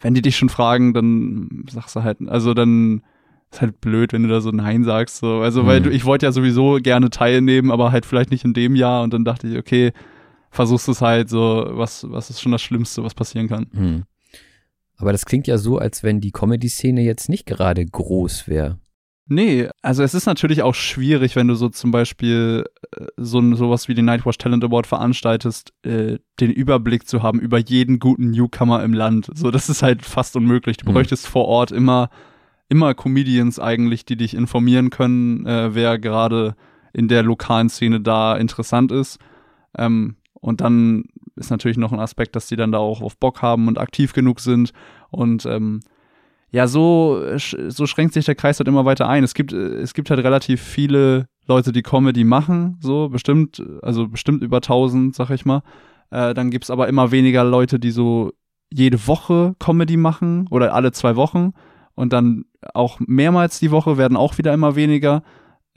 [0.02, 3.04] wenn die dich schon fragen, dann sagst du halt, also dann
[3.52, 5.18] ist halt blöd, wenn du da so Nein sagst.
[5.18, 5.40] So.
[5.40, 5.68] Also, mhm.
[5.68, 9.04] weil du, ich wollte ja sowieso gerne teilnehmen, aber halt vielleicht nicht in dem Jahr.
[9.04, 9.92] Und dann dachte ich, okay,
[10.52, 13.68] versuchst es halt so, was, was ist schon das Schlimmste, was passieren kann.
[13.72, 14.04] Mhm.
[14.98, 18.80] Aber das klingt ja so, als wenn die Comedy-Szene jetzt nicht gerade groß wäre.
[19.32, 22.66] Nee, also es ist natürlich auch schwierig, wenn du so zum Beispiel
[22.98, 27.60] äh, so sowas wie den Nightwatch Talent Award veranstaltest, äh, den Überblick zu haben über
[27.60, 29.30] jeden guten Newcomer im Land.
[29.36, 30.78] So, das ist halt fast unmöglich.
[30.78, 30.94] Du mhm.
[30.94, 32.10] bräuchtest vor Ort immer,
[32.70, 36.56] immer Comedians eigentlich, die dich informieren können, äh, wer gerade
[36.92, 39.20] in der lokalen Szene da interessant ist.
[39.78, 41.04] Ähm, und dann
[41.36, 44.14] ist natürlich noch ein Aspekt, dass die dann da auch auf Bock haben und aktiv
[44.14, 44.74] genug sind.
[45.12, 45.82] Und ähm,
[46.52, 49.24] ja, so, so schränkt sich der Kreis halt immer weiter ein.
[49.24, 54.42] Es gibt, es gibt halt relativ viele Leute, die Comedy machen, so bestimmt, also bestimmt
[54.42, 55.62] über 1000, sag ich mal.
[56.12, 58.32] Äh, dann gibt's aber immer weniger Leute, die so
[58.72, 61.54] jede Woche Comedy machen oder alle zwei Wochen.
[61.96, 65.24] Und dann auch mehrmals die Woche werden auch wieder immer weniger.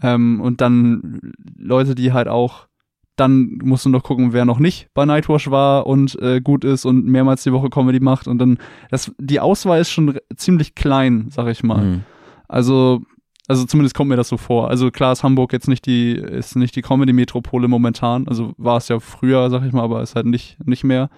[0.03, 2.67] Ähm, und dann Leute, die halt auch
[3.17, 6.85] dann musst du noch gucken, wer noch nicht bei Nightwash war und äh, gut ist
[6.85, 8.27] und mehrmals die Woche Comedy macht.
[8.27, 8.59] Und dann,
[8.91, 11.85] das, die Auswahl ist schon ziemlich klein, sag ich mal.
[11.85, 12.01] Mhm.
[12.49, 13.03] Also,
[13.49, 14.71] also zumindest kommt mir das so vor.
[14.71, 18.27] Also klar ist Hamburg jetzt nicht die, ist nicht die Comedy-Metropole momentan.
[18.29, 21.11] Also war es ja früher, sag ich mal, aber ist halt nicht, nicht mehr.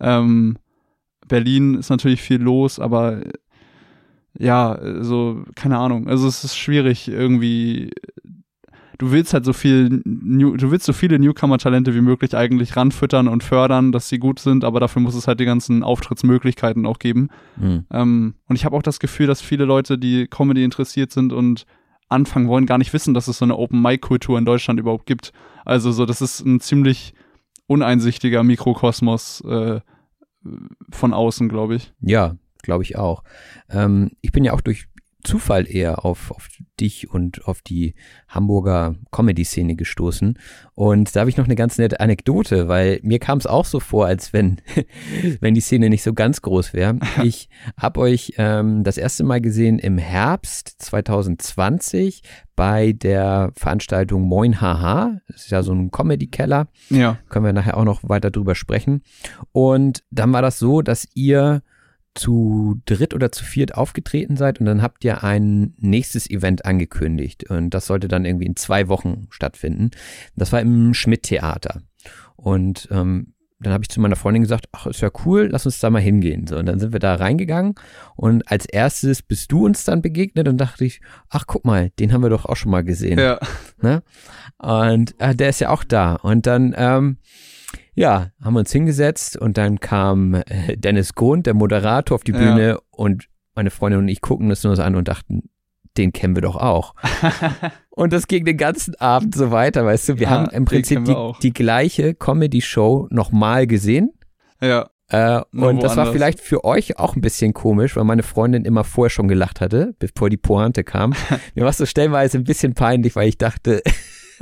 [0.00, 0.56] Ähm,
[1.28, 3.20] Berlin ist natürlich viel los, aber
[4.38, 6.08] ja, so, keine Ahnung.
[6.08, 7.90] Also es ist schwierig, irgendwie
[9.02, 13.26] du willst halt so viel, New, du willst so viele Newcomer-Talente wie möglich eigentlich ranfüttern
[13.26, 17.00] und fördern, dass sie gut sind, aber dafür muss es halt die ganzen Auftrittsmöglichkeiten auch
[17.00, 17.28] geben.
[17.56, 17.84] Mhm.
[17.90, 21.66] Ähm, und ich habe auch das Gefühl, dass viele Leute, die Comedy interessiert sind und
[22.08, 25.32] anfangen wollen, gar nicht wissen, dass es so eine Open-Mic-Kultur in Deutschland überhaupt gibt.
[25.64, 27.12] Also so, das ist ein ziemlich
[27.66, 29.80] uneinsichtiger Mikrokosmos äh,
[30.90, 31.92] von außen, glaube ich.
[32.00, 33.24] Ja, glaube ich auch.
[33.68, 34.86] Ähm, ich bin ja auch durch
[35.24, 36.48] Zufall eher auf, auf
[36.80, 37.94] dich und auf die
[38.28, 40.38] Hamburger Comedy-Szene gestoßen.
[40.74, 43.78] Und da habe ich noch eine ganz nette Anekdote, weil mir kam es auch so
[43.80, 44.60] vor, als wenn,
[45.40, 46.98] wenn die Szene nicht so ganz groß wäre.
[47.22, 52.22] Ich habe euch ähm, das erste Mal gesehen im Herbst 2020
[52.56, 55.20] bei der Veranstaltung Moin Haha.
[55.28, 56.68] Das ist ja so ein Comedy-Keller.
[56.90, 57.18] Ja.
[57.28, 59.02] Können wir nachher auch noch weiter drüber sprechen.
[59.52, 61.62] Und dann war das so, dass ihr
[62.14, 67.48] zu dritt oder zu viert aufgetreten seid und dann habt ihr ein nächstes Event angekündigt
[67.48, 69.90] und das sollte dann irgendwie in zwei Wochen stattfinden.
[70.36, 71.82] Das war im Schmidt-Theater
[72.36, 75.78] und ähm, dann habe ich zu meiner Freundin gesagt, ach, ist ja cool, lass uns
[75.78, 76.46] da mal hingehen.
[76.46, 77.74] So, und dann sind wir da reingegangen
[78.16, 82.12] und als erstes bist du uns dann begegnet und dachte ich, ach, guck mal, den
[82.12, 83.18] haben wir doch auch schon mal gesehen.
[83.18, 83.38] Ja.
[83.80, 84.02] Ne?
[84.58, 86.16] Und äh, der ist ja auch da.
[86.16, 87.18] Und dann ähm,
[87.94, 92.32] ja, haben wir uns hingesetzt und dann kam äh, Dennis Grund, der Moderator, auf die
[92.32, 92.78] Bühne ja.
[92.90, 95.50] und meine Freundin und ich gucken das nur so an und dachten,
[95.98, 96.94] den kennen wir doch auch.
[97.90, 100.14] und das ging den ganzen Abend so weiter, weißt du.
[100.18, 104.12] Wir Ja, haben im Prinzip die, die gleiche Comedy-Show nochmal gesehen.
[104.60, 104.88] Ja.
[105.08, 108.84] Äh, und das war vielleicht für euch auch ein bisschen komisch, weil meine Freundin immer
[108.84, 111.12] vorher schon gelacht hatte, bevor die Pointe kam.
[111.54, 113.82] Mir war es so stellenweise ein bisschen peinlich, weil ich dachte,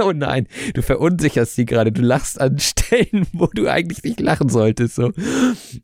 [0.05, 2.59] oh nein, du verunsicherst sie gerade, du lachst an
[2.91, 4.97] Stellen, wo du eigentlich nicht lachen solltest.
[4.97, 5.13] So.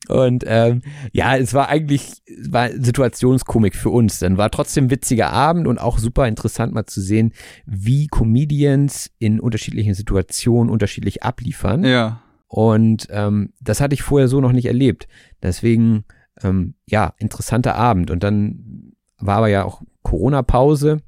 [0.09, 4.19] Und ähm, ja, es war eigentlich war Situationskomik für uns.
[4.19, 7.33] Dann war trotzdem witziger Abend und auch super interessant mal zu sehen,
[7.65, 11.85] wie Comedians in unterschiedlichen Situationen unterschiedlich abliefern.
[11.85, 12.23] Ja.
[12.49, 15.09] Und ähm, das hatte ich vorher so noch nicht erlebt.
[15.43, 16.05] Deswegen,
[16.43, 18.11] ähm, ja, interessanter Abend.
[18.11, 20.99] Und dann war aber ja auch Corona-Pause.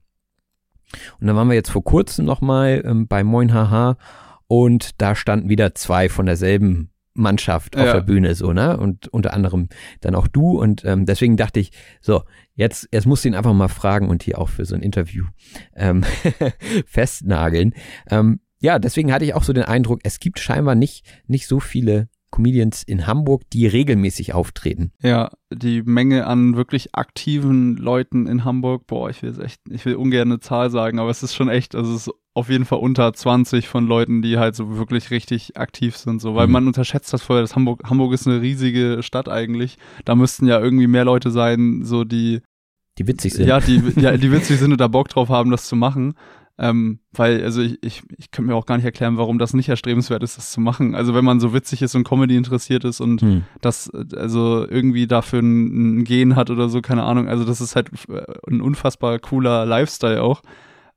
[1.20, 3.96] Und dann waren wir jetzt vor kurzem nochmal ähm, bei Moin Haha
[4.46, 7.92] und da standen wieder zwei von derselben Mannschaft auf Ja.
[7.94, 8.77] der Bühne, so, ne?
[8.77, 9.68] Und unter anderem
[10.01, 10.61] dann auch du.
[10.61, 12.22] Und ähm, deswegen dachte ich, so,
[12.55, 15.24] jetzt, jetzt musst du ihn einfach mal fragen und hier auch für so ein Interview
[15.74, 16.05] ähm,
[16.87, 17.74] festnageln.
[18.11, 21.61] Ähm, ja, deswegen hatte ich auch so den Eindruck, es gibt scheinbar nicht, nicht so
[21.61, 24.93] viele Comedians in Hamburg, die regelmäßig auftreten.
[25.03, 29.85] Ja, die Menge an wirklich aktiven Leuten in Hamburg, boah, ich will es echt, ich
[29.87, 32.64] will ungern eine Zahl sagen, aber es ist schon echt, also es ist auf jeden
[32.67, 36.53] Fall unter 20 von Leuten, die halt so wirklich richtig aktiv sind, so, weil Mhm.
[36.53, 40.61] man unterschätzt das vorher, dass Hamburg, Hamburg ist eine riesige Stadt eigentlich, da müssten ja
[40.61, 42.41] irgendwie mehr Leute sein, so die,
[42.99, 43.47] Die witzig sind.
[43.49, 46.14] ja, die, ja, die witzig sind und da Bock drauf haben, das zu machen.
[46.61, 49.68] Ähm, weil, also ich, ich, ich könnte mir auch gar nicht erklären, warum das nicht
[49.68, 50.97] erstrebenswert ist, das zu machen.
[50.97, 53.44] Also wenn man so witzig ist und Comedy interessiert ist und Hm.
[53.61, 57.29] das also irgendwie dafür ein, ein Gen hat oder so, keine Ahnung.
[57.29, 60.42] Also das ist halt äh, ein unfassbar cooler Lifestyle auch.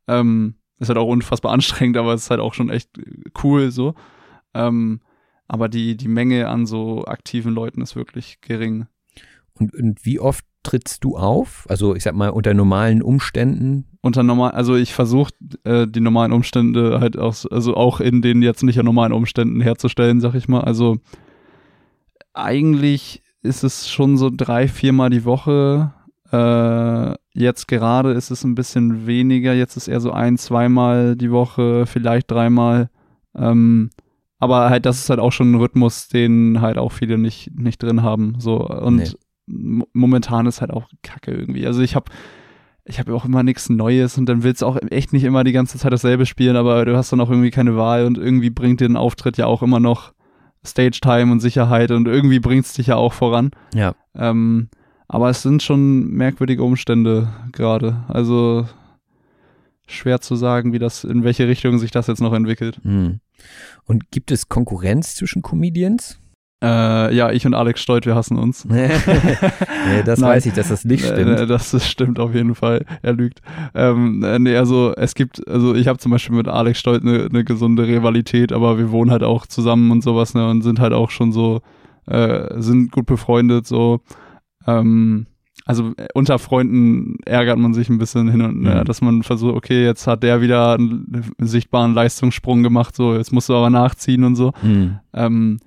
[0.07, 2.89] Ähm, ist halt auch unfassbar anstrengend, aber es ist halt auch schon echt
[3.43, 3.93] cool so.
[4.55, 5.01] Ähm,
[5.47, 8.87] aber die, die Menge an so aktiven Leuten ist wirklich gering.
[9.59, 11.65] Und, und wie oft trittst du auf?
[11.69, 13.85] Also ich sag mal unter normalen Umständen.
[14.01, 15.31] Unter normal, also ich versuche
[15.63, 20.19] äh, die normalen Umstände halt auch, also auch in den jetzt nicht normalen Umständen herzustellen,
[20.21, 20.61] sag ich mal.
[20.61, 20.97] Also
[22.33, 25.93] eigentlich ist es schon so drei, viermal die Woche.
[26.31, 29.53] Äh, jetzt gerade ist es ein bisschen weniger.
[29.53, 32.89] Jetzt ist eher so ein, zweimal die Woche, vielleicht dreimal.
[33.35, 33.89] Ähm,
[34.39, 37.83] aber halt, das ist halt auch schon ein Rhythmus, den halt auch viele nicht, nicht
[37.83, 38.35] drin haben.
[38.39, 39.09] So und Nee.
[39.51, 41.67] Mo- momentan ist halt auch Kacke irgendwie.
[41.67, 42.11] Also ich habe
[42.83, 45.51] ich habe auch immer nichts Neues und dann willst du auch echt nicht immer die
[45.51, 48.79] ganze Zeit dasselbe spielen, aber du hast dann auch irgendwie keine Wahl und irgendwie bringt
[48.81, 50.13] dir ein Auftritt ja auch immer noch
[50.65, 53.51] Stage-Time und Sicherheit und irgendwie bringt es dich ja auch voran.
[53.73, 53.93] Ja.
[54.15, 54.69] Ähm,
[55.07, 58.03] aber es sind schon merkwürdige Umstände gerade.
[58.07, 58.65] Also
[59.87, 62.79] schwer zu sagen, wie das, in welche Richtung sich das jetzt noch entwickelt.
[62.83, 63.19] Hm.
[63.85, 66.20] Und gibt es Konkurrenz zwischen Comedians?
[66.63, 68.65] Äh, ja, ich und Alex Stolt, wir hassen uns.
[68.69, 68.89] nee,
[70.05, 70.29] das Nein.
[70.29, 71.39] weiß ich, dass das nicht Äh, stimmt.
[71.39, 72.85] äh, das, das stimmt auf jeden Fall.
[73.01, 73.41] Er lügt.
[73.73, 77.29] Ähm, äh, nee, also es gibt, also ich habe zum Beispiel mit Alex Stolt eine
[77.31, 80.93] ne gesunde Rivalität, aber wir wohnen halt auch zusammen und sowas, ne, und sind halt
[80.93, 81.61] auch schon so,
[82.05, 84.01] äh, sind gut befreundet, so.
[84.67, 85.25] Ähm,
[85.65, 88.85] also unter Freunden ärgert man sich ein bisschen hin und her, Mhm.
[88.85, 93.49] dass man versucht, okay, jetzt hat der wieder einen sichtbaren Leistungssprung gemacht, so, jetzt musst
[93.49, 94.53] du aber nachziehen und so.
[94.61, 94.99] Hm.
[95.13, 95.59] Ähm,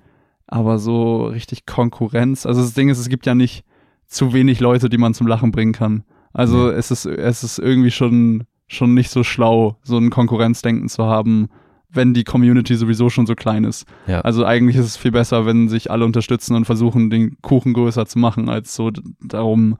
[0.47, 2.45] aber so richtig Konkurrenz.
[2.45, 3.63] Also das Ding ist, es gibt ja nicht
[4.07, 6.03] zu wenig Leute, die man zum Lachen bringen kann.
[6.33, 11.05] Also es ist, es ist irgendwie schon, schon nicht so schlau, so ein Konkurrenzdenken zu
[11.05, 11.47] haben,
[11.89, 13.87] wenn die Community sowieso schon so klein ist.
[14.05, 14.19] Ja.
[14.21, 18.05] Also eigentlich ist es viel besser, wenn sich alle unterstützen und versuchen, den Kuchen größer
[18.05, 19.77] zu machen, als so darum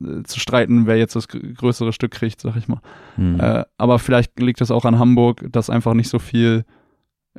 [0.00, 2.80] äh, zu streiten, wer jetzt das gr- größere Stück kriegt, sag ich mal.
[3.14, 3.38] Hm.
[3.38, 6.64] Äh, aber vielleicht liegt das auch an Hamburg, dass einfach nicht so viel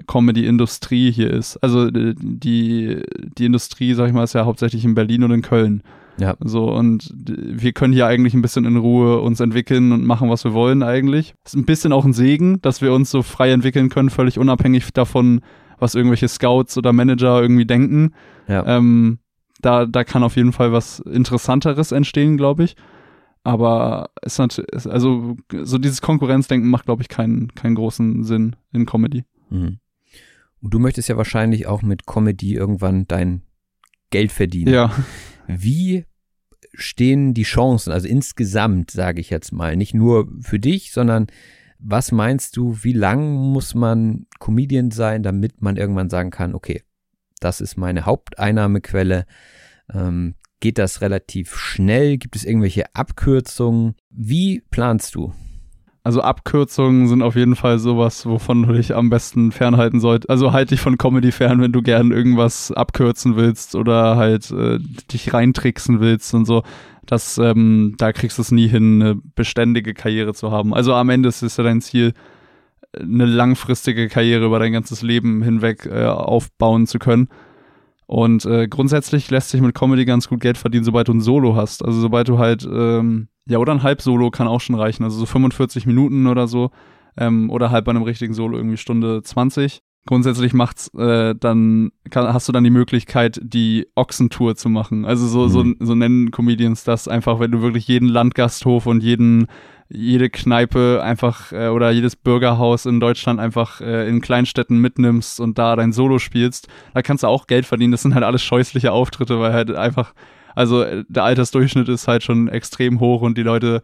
[0.08, 1.58] Comedy-Industrie hier ist.
[1.58, 3.02] Also äh, die,
[3.38, 5.84] die Industrie, sag ich mal, ist ja hauptsächlich in Berlin und in Köln.
[6.20, 6.36] Ja.
[6.40, 10.30] So, und d- wir können hier eigentlich ein bisschen in Ruhe uns entwickeln und machen,
[10.30, 11.34] was wir wollen eigentlich.
[11.46, 14.92] Ist ein bisschen auch ein Segen, dass wir uns so frei entwickeln können, völlig unabhängig
[14.94, 15.42] davon,
[15.80, 18.12] was irgendwelche Scouts oder Manager irgendwie denken.
[18.48, 18.66] ja.
[18.66, 19.20] Ähm,
[19.62, 22.76] da, da kann auf jeden Fall was Interessanteres entstehen, glaube ich.
[23.46, 28.86] Aber es hat, also so dieses Konkurrenzdenken macht, glaube ich, keinen, keinen großen Sinn in
[28.86, 29.24] Comedy.
[29.50, 29.78] Mhm.
[30.64, 33.42] Und du möchtest ja wahrscheinlich auch mit Comedy irgendwann dein
[34.12, 34.74] Geld verdienen.
[34.74, 34.96] Ja.
[35.46, 36.06] Wie
[36.74, 41.28] stehen die Chancen, also insgesamt, sage ich jetzt mal, nicht nur für dich, sondern
[41.80, 46.82] was meinst du, wie lang muss man Comedian sein, damit man irgendwann sagen kann, okay,
[47.42, 49.26] das ist meine Haupteinnahmequelle.
[49.94, 52.18] Ähm, geht das relativ schnell?
[52.18, 53.96] Gibt es irgendwelche Abkürzungen?
[54.10, 55.34] Wie planst du?
[56.04, 60.30] Also Abkürzungen sind auf jeden Fall sowas, wovon du dich am besten fernhalten solltest.
[60.30, 64.80] Also halt dich von Comedy fern, wenn du gern irgendwas abkürzen willst oder halt äh,
[65.12, 66.64] dich reintricksen willst und so.
[67.06, 70.74] Das, ähm, da kriegst du es nie hin, eine beständige Karriere zu haben.
[70.74, 72.14] Also am Ende ist es ja dein Ziel,
[73.00, 77.30] eine langfristige Karriere über dein ganzes Leben hinweg äh, aufbauen zu können.
[78.06, 81.56] Und äh, grundsätzlich lässt sich mit Comedy ganz gut Geld verdienen, sobald du ein Solo
[81.56, 81.84] hast.
[81.84, 85.04] Also sobald du halt, ähm, ja, oder ein Halbsolo kann auch schon reichen.
[85.04, 86.72] Also so 45 Minuten oder so.
[87.16, 89.82] Ähm, oder halt bei einem richtigen Solo irgendwie Stunde 20.
[90.06, 95.06] Grundsätzlich macht's äh, dann kann, hast du dann die Möglichkeit, die Ochsentour zu machen.
[95.06, 95.78] Also so, mhm.
[95.80, 99.48] so, so nennen Comedians das einfach, wenn du wirklich jeden Landgasthof und jeden
[99.90, 105.58] jede Kneipe einfach äh, oder jedes Bürgerhaus in Deutschland einfach äh, in Kleinstädten mitnimmst und
[105.58, 107.92] da dein Solo spielst, da kannst du auch Geld verdienen.
[107.92, 110.14] Das sind halt alles scheußliche Auftritte, weil halt einfach,
[110.56, 113.82] also äh, der Altersdurchschnitt ist halt schon extrem hoch und die Leute,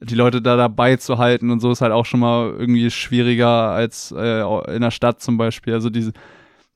[0.00, 3.70] die Leute da dabei zu halten und so ist halt auch schon mal irgendwie schwieriger
[3.70, 4.42] als äh,
[4.74, 5.74] in der Stadt zum Beispiel.
[5.74, 6.12] Also diese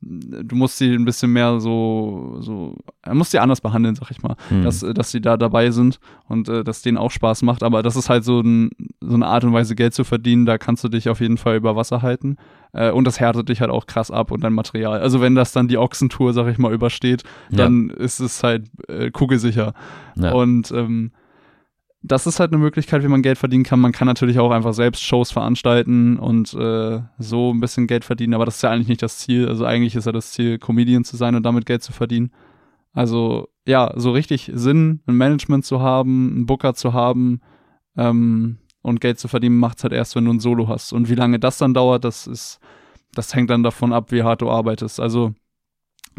[0.02, 4.22] du musst sie ein bisschen mehr so, so, er muss sie anders behandeln, sag ich
[4.22, 4.62] mal, mhm.
[4.62, 7.62] dass, dass sie da dabei sind und äh, dass denen auch Spaß macht.
[7.62, 10.56] Aber das ist halt so, ein, so eine Art und Weise, Geld zu verdienen, da
[10.58, 12.36] kannst du dich auf jeden Fall über Wasser halten.
[12.72, 15.00] Äh, und das härtet dich halt auch krass ab und dein Material.
[15.00, 17.96] Also wenn das dann die Ochsentour, sag ich mal, übersteht, dann ja.
[17.96, 19.74] ist es halt äh, kugelsicher.
[20.16, 20.32] Ja.
[20.32, 21.12] Und ähm,
[22.02, 23.78] das ist halt eine Möglichkeit, wie man Geld verdienen kann.
[23.78, 28.34] Man kann natürlich auch einfach selbst Shows veranstalten und äh, so ein bisschen Geld verdienen,
[28.34, 29.48] aber das ist ja eigentlich nicht das Ziel.
[29.48, 32.32] Also eigentlich ist ja das Ziel, Comedian zu sein und damit Geld zu verdienen.
[32.92, 37.40] Also ja, so richtig Sinn, ein Management zu haben, einen Booker zu haben
[37.96, 40.92] ähm, und Geld zu verdienen, macht es halt erst, wenn du ein Solo hast.
[40.92, 42.60] Und wie lange das dann dauert, das ist,
[43.12, 45.00] das hängt dann davon ab, wie hart du arbeitest.
[45.00, 45.34] Also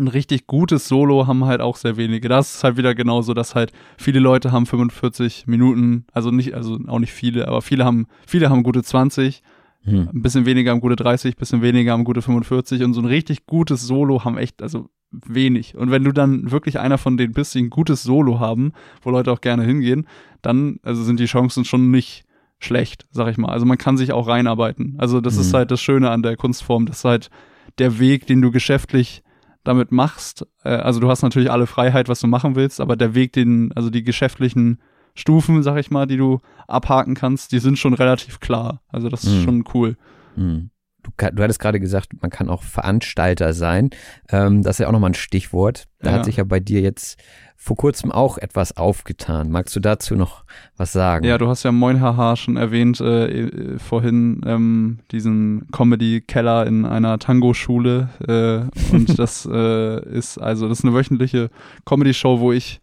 [0.02, 2.28] ein richtig gutes Solo haben halt auch sehr wenige.
[2.28, 6.78] Das ist halt wieder genauso, dass halt viele Leute haben 45 Minuten, also nicht, also
[6.88, 9.42] auch nicht viele, aber viele haben, viele haben gute 20,
[9.84, 10.10] hm.
[10.14, 13.06] ein bisschen weniger haben gute 30, ein bisschen weniger haben gute 45 und so ein
[13.06, 15.76] richtig gutes Solo haben echt, also wenig.
[15.76, 19.12] Und wenn du dann wirklich einer von denen bist, die ein gutes Solo haben, wo
[19.12, 20.08] Leute auch gerne hingehen,
[20.42, 22.24] dann, also sind die Chancen schon nicht
[22.60, 23.50] schlecht, sag ich mal.
[23.50, 24.96] Also man kann sich auch reinarbeiten.
[24.98, 25.42] Also das hm.
[25.42, 27.30] ist halt das Schöne an der Kunstform, das ist halt
[27.78, 29.24] der Weg, den du geschäftlich
[29.64, 30.48] damit machst.
[30.64, 33.72] Äh, also du hast natürlich alle Freiheit, was du machen willst, aber der Weg, den,
[33.74, 34.80] also die geschäftlichen
[35.14, 38.82] Stufen, sag ich mal, die du abhaken kannst, die sind schon relativ klar.
[38.90, 39.44] Also das ist mhm.
[39.44, 39.98] schon cool.
[40.36, 40.70] Mhm.
[41.04, 43.90] Du, du, hattest gerade gesagt, man kann auch Veranstalter sein.
[44.30, 45.88] Ähm, das ist ja auch nochmal ein Stichwort.
[46.00, 46.18] Da ja.
[46.18, 47.20] hat sich ja bei dir jetzt
[47.64, 49.52] vor kurzem auch etwas aufgetan.
[49.52, 50.46] Magst du dazu noch
[50.78, 51.26] was sagen?
[51.26, 56.86] Ja, du hast ja Moin Haha schon erwähnt äh, äh, vorhin, ähm, diesen Comedy-Keller in
[56.86, 58.10] einer Tango-Schule.
[58.28, 61.52] Äh, und das äh, ist also, das ist eine wöchentliche
[61.86, 62.82] Comedy-Show, wo ich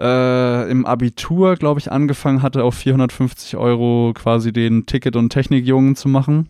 [0.00, 5.94] äh, im Abitur, glaube ich, angefangen hatte, auf 450 Euro quasi den Ticket- und Technikjungen
[5.94, 6.48] zu machen.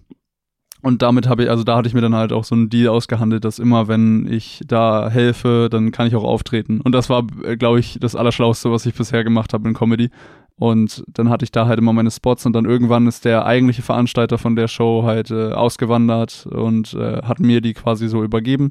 [0.83, 2.89] Und damit habe ich, also da hatte ich mir dann halt auch so einen Deal
[2.89, 6.81] ausgehandelt, dass immer, wenn ich da helfe, dann kann ich auch auftreten.
[6.81, 10.11] Und das war, äh, glaube ich, das Allerschlauste, was ich bisher gemacht habe in Comedy.
[10.57, 13.83] Und dann hatte ich da halt immer meine Spots und dann irgendwann ist der eigentliche
[13.83, 18.71] Veranstalter von der Show halt äh, ausgewandert und äh, hat mir die quasi so übergeben.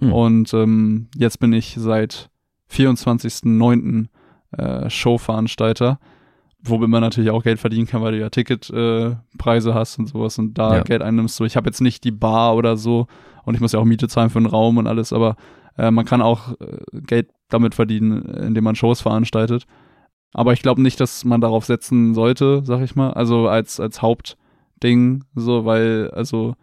[0.00, 0.12] Mhm.
[0.12, 2.30] Und ähm, jetzt bin ich seit
[2.70, 4.08] 24.09.
[4.52, 6.00] Äh, Showveranstalter
[6.62, 10.38] womit man natürlich auch Geld verdienen kann, weil du ja Ticketpreise äh, hast und sowas
[10.38, 10.82] und da ja.
[10.82, 11.36] Geld einnimmst.
[11.36, 13.06] So, ich habe jetzt nicht die Bar oder so
[13.44, 15.36] und ich muss ja auch Miete zahlen für einen Raum und alles, aber
[15.78, 19.66] äh, man kann auch äh, Geld damit verdienen, indem man Shows veranstaltet.
[20.32, 23.12] Aber ich glaube nicht, dass man darauf setzen sollte, sag ich mal.
[23.12, 26.54] Also als, als Hauptding, so, weil, also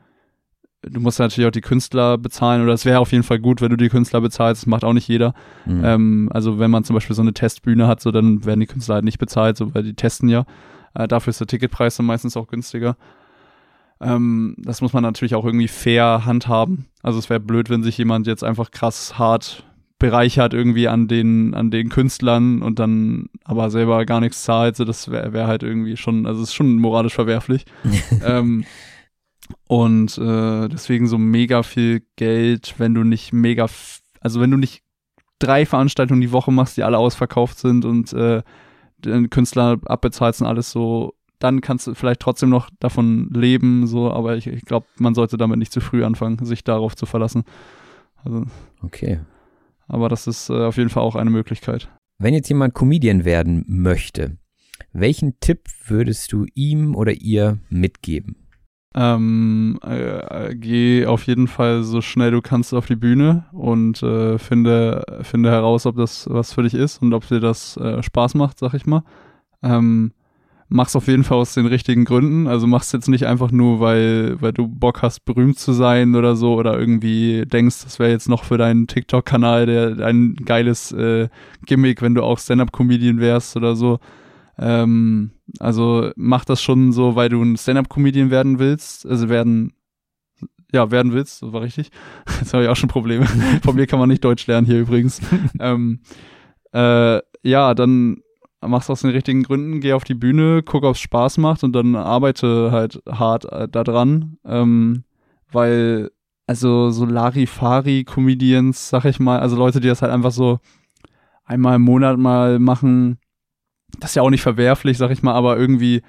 [0.89, 3.69] du musst natürlich auch die Künstler bezahlen oder es wäre auf jeden Fall gut, wenn
[3.69, 4.63] du die Künstler bezahlst.
[4.63, 5.34] Das macht auch nicht jeder.
[5.65, 5.82] Mhm.
[5.84, 8.95] Ähm, also wenn man zum Beispiel so eine Testbühne hat, so dann werden die Künstler
[8.95, 10.45] halt nicht bezahlt, so weil die testen ja.
[10.93, 12.97] Äh, dafür ist der Ticketpreis dann meistens auch günstiger.
[14.00, 16.86] Ähm, das muss man natürlich auch irgendwie fair handhaben.
[17.02, 19.63] Also es wäre blöd, wenn sich jemand jetzt einfach krass hart
[20.00, 24.76] bereichert irgendwie an den, an den Künstlern und dann aber selber gar nichts zahlt.
[24.76, 27.65] So, das wäre wär halt irgendwie schon, also es ist schon moralisch verwerflich.
[28.26, 28.65] ähm,
[29.67, 33.67] und äh, deswegen so mega viel Geld, wenn du nicht mega,
[34.21, 34.83] also wenn du nicht
[35.39, 38.41] drei Veranstaltungen die Woche machst, die alle ausverkauft sind und äh,
[38.97, 44.12] den Künstler abbezahlst und alles so, dann kannst du vielleicht trotzdem noch davon leben, so,
[44.12, 47.43] aber ich, ich glaube, man sollte damit nicht zu früh anfangen, sich darauf zu verlassen.
[48.23, 48.45] Also,
[48.81, 49.19] okay.
[49.88, 51.89] Aber das ist äh, auf jeden Fall auch eine Möglichkeit.
[52.17, 54.38] Wenn jetzt jemand Comedian werden möchte,
[54.91, 58.46] welchen Tipp würdest du ihm oder ihr mitgeben?
[58.96, 64.40] Ähm, äh, geh auf jeden Fall so schnell du kannst auf die Bühne und äh,
[64.40, 68.33] finde, finde heraus, ob das was für dich ist und ob dir das äh, Spaß
[68.35, 69.04] macht, sag ich mal.
[69.62, 70.13] Ähm,
[70.69, 72.48] mach's auf jeden Fall aus den richtigen Gründen.
[72.48, 76.35] Also mach's jetzt nicht einfach nur, weil, weil du Bock hast, berühmt zu sein oder
[76.35, 81.29] so oder irgendwie denkst, das wäre jetzt noch für deinen TikTok-Kanal ein geiles äh,
[81.65, 84.00] Gimmick, wenn du auch Stand-up-Comedian wärst oder so.
[84.60, 89.73] Ähm, also mach das schon so, weil du ein Stand-up-Comedian werden willst, also werden
[90.73, 91.89] ja, werden willst, das war richtig.
[92.39, 93.25] Jetzt habe ich auch schon Probleme.
[93.63, 95.21] Von mir kann man nicht Deutsch lernen hier übrigens.
[95.60, 96.01] ähm,
[96.73, 98.21] äh, ja, dann
[98.62, 101.73] mach's aus den richtigen Gründen, geh auf die Bühne, guck, ob es Spaß macht und
[101.73, 104.37] dann arbeite halt hart äh, daran.
[104.45, 105.03] Ähm,
[105.51, 106.12] weil,
[106.47, 110.60] also so Larifari-Comedians, sag ich mal, also Leute, die das halt einfach so
[111.45, 113.19] einmal im Monat mal machen,
[114.00, 116.02] das ist ja auch nicht verwerflich, sag ich mal, aber irgendwie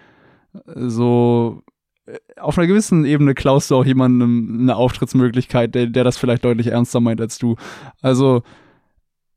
[0.75, 1.63] so
[2.07, 6.45] äh, auf einer gewissen Ebene klaust du auch jemandem eine Auftrittsmöglichkeit, der, der das vielleicht
[6.45, 7.57] deutlich ernster meint als du.
[8.01, 8.43] Also,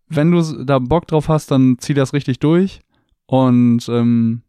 [0.08, 2.82] wenn du da Bock drauf hast, dann zieh das richtig durch
[3.26, 4.42] und ähm,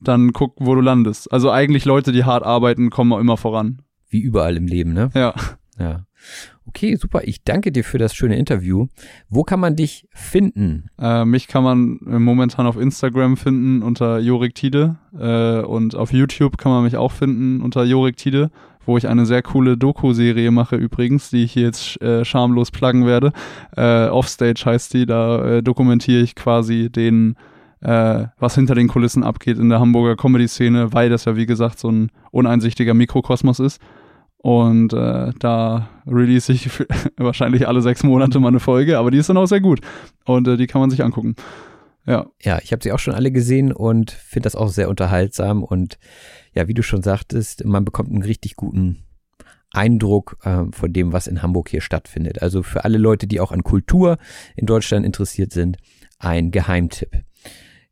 [0.00, 1.32] dann guck, wo du landest.
[1.32, 3.82] Also eigentlich Leute, die hart arbeiten, kommen immer voran.
[4.08, 5.10] Wie überall im Leben, ne?
[5.14, 5.34] Ja.
[5.78, 6.06] Ja.
[6.68, 7.22] Okay, super.
[7.24, 8.86] Ich danke dir für das schöne Interview.
[9.28, 10.90] Wo kann man dich finden?
[10.98, 16.58] Äh, mich kann man momentan auf Instagram finden unter Jorik Tide äh, und auf YouTube
[16.58, 18.50] kann man mich auch finden unter Jorik Tide,
[18.84, 23.06] wo ich eine sehr coole Doku-Serie mache übrigens, die ich hier jetzt äh, schamlos pluggen
[23.06, 23.32] werde.
[23.76, 27.36] Äh, Offstage heißt die, da äh, dokumentiere ich quasi den
[27.80, 31.78] äh, was hinter den Kulissen abgeht in der Hamburger Comedy-Szene, weil das ja wie gesagt
[31.78, 33.80] so ein uneinsichtiger Mikrokosmos ist.
[34.46, 36.70] Und äh, da release ich
[37.16, 39.80] wahrscheinlich alle sechs Monate mal eine Folge, aber die ist dann auch sehr gut.
[40.24, 41.34] Und äh, die kann man sich angucken.
[42.06, 42.26] Ja.
[42.40, 45.64] Ja, ich habe sie auch schon alle gesehen und finde das auch sehr unterhaltsam.
[45.64, 45.98] Und
[46.54, 49.02] ja, wie du schon sagtest, man bekommt einen richtig guten
[49.72, 52.40] Eindruck äh, von dem, was in Hamburg hier stattfindet.
[52.40, 54.16] Also für alle Leute, die auch an Kultur
[54.54, 55.76] in Deutschland interessiert sind,
[56.20, 57.25] ein Geheimtipp.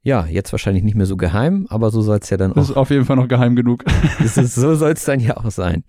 [0.07, 2.57] Ja, jetzt wahrscheinlich nicht mehr so geheim, aber so soll es ja dann auch.
[2.57, 3.84] Das ist auf jeden Fall noch geheim genug.
[4.18, 5.82] das ist, so soll es dann ja auch sein.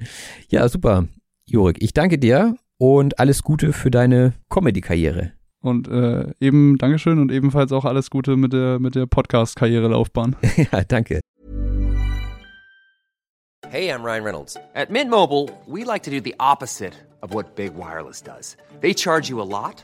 [0.47, 1.05] Ja, super.
[1.45, 5.34] Jorik, ich danke dir und alles Gute für deine Comedy-Karriere.
[5.59, 10.38] Und äh, eben Dankeschön und ebenfalls auch alles Gute mit der, mit der Podcast-Karriere-Laufbahn.
[10.72, 11.20] ja, danke.
[13.70, 14.57] Hey, I'm Ryan Reynolds.
[14.74, 18.55] At Mint Mobile, we like to do the opposite of what Big Wireless does.
[18.80, 19.84] They charge you a lot.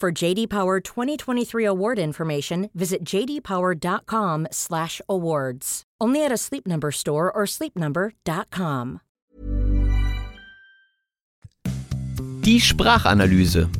[0.00, 5.82] For JD Power 2023 award information, visit jdpower.com/awards.
[6.00, 9.00] Only at a Sleep Number store or sleepnumber.com.
[12.44, 13.70] Die Sprachanalyse.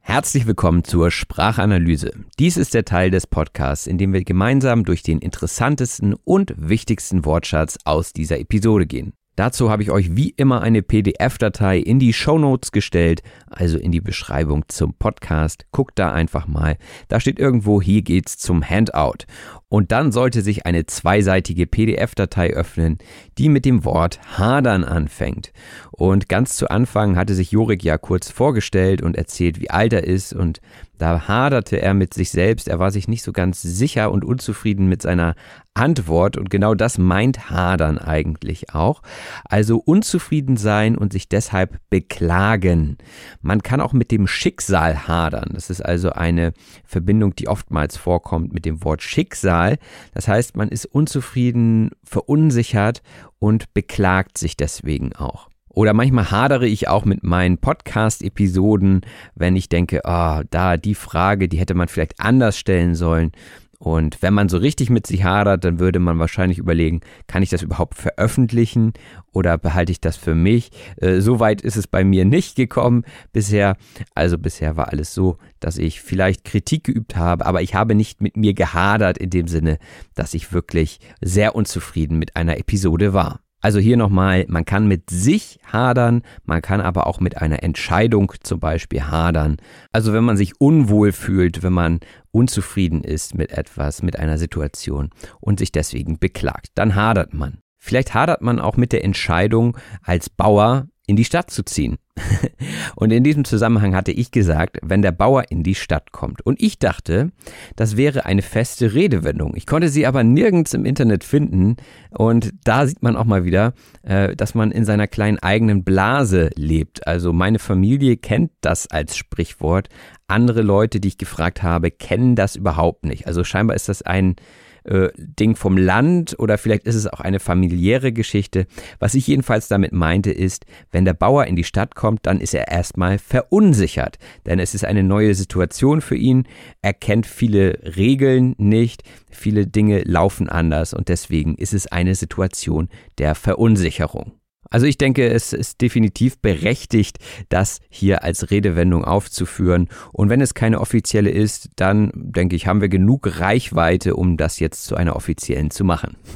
[0.00, 2.12] Herzlich willkommen zur Sprachanalyse.
[2.38, 7.26] Dies ist der Teil des Podcasts, in dem wir gemeinsam durch den interessantesten und wichtigsten
[7.26, 9.12] Wortschatz aus dieser Episode gehen.
[9.36, 13.90] Dazu habe ich euch wie immer eine PDF-Datei in die Show Notes gestellt, also in
[13.90, 15.66] die Beschreibung zum Podcast.
[15.72, 16.76] Guckt da einfach mal.
[17.08, 19.26] Da steht irgendwo, hier geht's zum Handout.
[19.74, 22.98] Und dann sollte sich eine zweiseitige PDF-Datei öffnen,
[23.38, 25.52] die mit dem Wort hadern anfängt.
[25.90, 30.04] Und ganz zu Anfang hatte sich Jorik ja kurz vorgestellt und erzählt, wie alt er
[30.04, 30.60] ist und
[30.98, 34.86] da haderte er mit sich selbst, er war sich nicht so ganz sicher und unzufrieden
[34.86, 35.34] mit seiner
[35.74, 39.02] Antwort und genau das meint hadern eigentlich auch.
[39.44, 42.96] Also unzufrieden sein und sich deshalb beklagen.
[43.42, 45.50] Man kann auch mit dem Schicksal hadern.
[45.52, 46.52] Das ist also eine
[46.84, 49.63] Verbindung, die oftmals vorkommt mit dem Wort Schicksal.
[50.12, 53.02] Das heißt, man ist unzufrieden, verunsichert
[53.38, 55.48] und beklagt sich deswegen auch.
[55.74, 59.00] Oder manchmal hadere ich auch mit meinen Podcast-Episoden,
[59.34, 63.32] wenn ich denke, oh, da die Frage, die hätte man vielleicht anders stellen sollen.
[63.78, 67.50] Und wenn man so richtig mit sich hadert, dann würde man wahrscheinlich überlegen, kann ich
[67.50, 68.92] das überhaupt veröffentlichen
[69.32, 70.70] oder behalte ich das für mich?
[70.96, 73.76] Äh, so weit ist es bei mir nicht gekommen bisher.
[74.14, 78.20] Also bisher war alles so, dass ich vielleicht Kritik geübt habe, aber ich habe nicht
[78.20, 79.78] mit mir gehadert in dem Sinne,
[80.14, 83.40] dass ich wirklich sehr unzufrieden mit einer Episode war.
[83.64, 88.30] Also hier nochmal, man kann mit sich hadern, man kann aber auch mit einer Entscheidung
[88.42, 89.56] zum Beispiel hadern.
[89.90, 92.00] Also wenn man sich unwohl fühlt, wenn man
[92.34, 95.10] unzufrieden ist mit etwas, mit einer Situation
[95.40, 97.58] und sich deswegen beklagt, dann hadert man.
[97.78, 101.96] Vielleicht hadert man auch mit der Entscheidung, als Bauer in die Stadt zu ziehen.
[102.96, 106.44] und in diesem Zusammenhang hatte ich gesagt, wenn der Bauer in die Stadt kommt.
[106.46, 107.32] Und ich dachte,
[107.76, 109.54] das wäre eine feste Redewendung.
[109.56, 111.76] Ich konnte sie aber nirgends im Internet finden.
[112.10, 116.50] Und da sieht man auch mal wieder, äh, dass man in seiner kleinen eigenen Blase
[116.54, 117.06] lebt.
[117.06, 119.88] Also meine Familie kennt das als Sprichwort.
[120.28, 123.26] Andere Leute, die ich gefragt habe, kennen das überhaupt nicht.
[123.26, 124.36] Also scheinbar ist das ein
[124.84, 128.66] äh, Ding vom Land oder vielleicht ist es auch eine familiäre Geschichte.
[128.98, 132.54] Was ich jedenfalls damit meinte ist, wenn der Bauer in die Stadt kommt, dann ist
[132.54, 136.46] er erstmal verunsichert, denn es ist eine neue Situation für ihn.
[136.82, 142.88] Er kennt viele Regeln nicht, viele Dinge laufen anders und deswegen ist es eine Situation
[143.18, 144.32] der Verunsicherung.
[144.70, 149.88] Also ich denke, es ist definitiv berechtigt, das hier als Redewendung aufzuführen.
[150.12, 154.58] Und wenn es keine offizielle ist, dann denke ich, haben wir genug Reichweite, um das
[154.58, 156.16] jetzt zu einer offiziellen zu machen.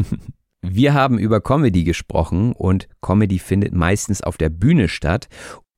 [0.61, 5.29] Wir haben über Comedy gesprochen und Comedy findet meistens auf der Bühne statt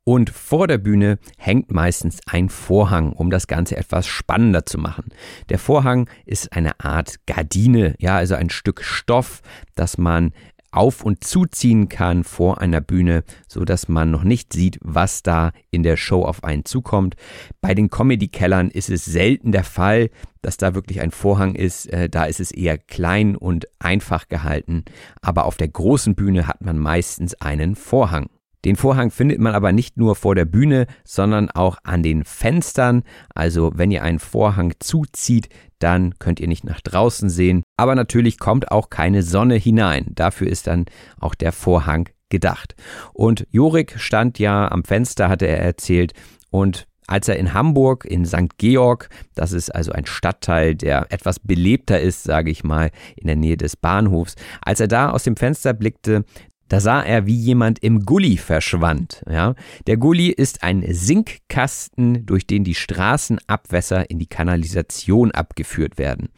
[0.05, 5.11] und vor der Bühne hängt meistens ein Vorhang, um das Ganze etwas spannender zu machen.
[5.51, 9.43] Der Vorhang ist eine Art Gardine, ja, also ein Stück Stoff,
[9.75, 10.33] das man
[10.71, 15.53] auf und zuziehen kann vor einer Bühne, so dass man noch nicht sieht, was da
[15.71, 17.17] in der Show auf einen zukommt.
[17.61, 20.11] Bei den Comedy-Kellern ist es selten der Fall,
[20.43, 21.87] dass da wirklich ein Vorhang ist.
[21.93, 24.85] Äh, da ist es eher klein und einfach gehalten.
[25.21, 28.29] Aber auf der großen Bühne hat man meistens einen Vorhang.
[28.65, 33.03] Den Vorhang findet man aber nicht nur vor der Bühne, sondern auch an den Fenstern.
[33.35, 35.49] Also wenn ihr einen Vorhang zuzieht,
[35.79, 37.63] dann könnt ihr nicht nach draußen sehen.
[37.77, 40.07] Aber natürlich kommt auch keine Sonne hinein.
[40.11, 40.85] Dafür ist dann
[41.19, 42.75] auch der Vorhang gedacht.
[43.13, 46.13] Und Jorik stand ja am Fenster, hatte er erzählt,
[46.51, 48.57] und als er in Hamburg, in St.
[48.57, 53.35] Georg, das ist also ein Stadtteil, der etwas belebter ist, sage ich mal, in der
[53.35, 56.25] Nähe des Bahnhofs, als er da aus dem Fenster blickte,
[56.71, 59.25] da sah er, wie jemand im Gully verschwand.
[59.29, 59.55] Ja?
[59.89, 66.29] Der Gully ist ein Sinkkasten, durch den die Straßenabwässer in die Kanalisation abgeführt werden.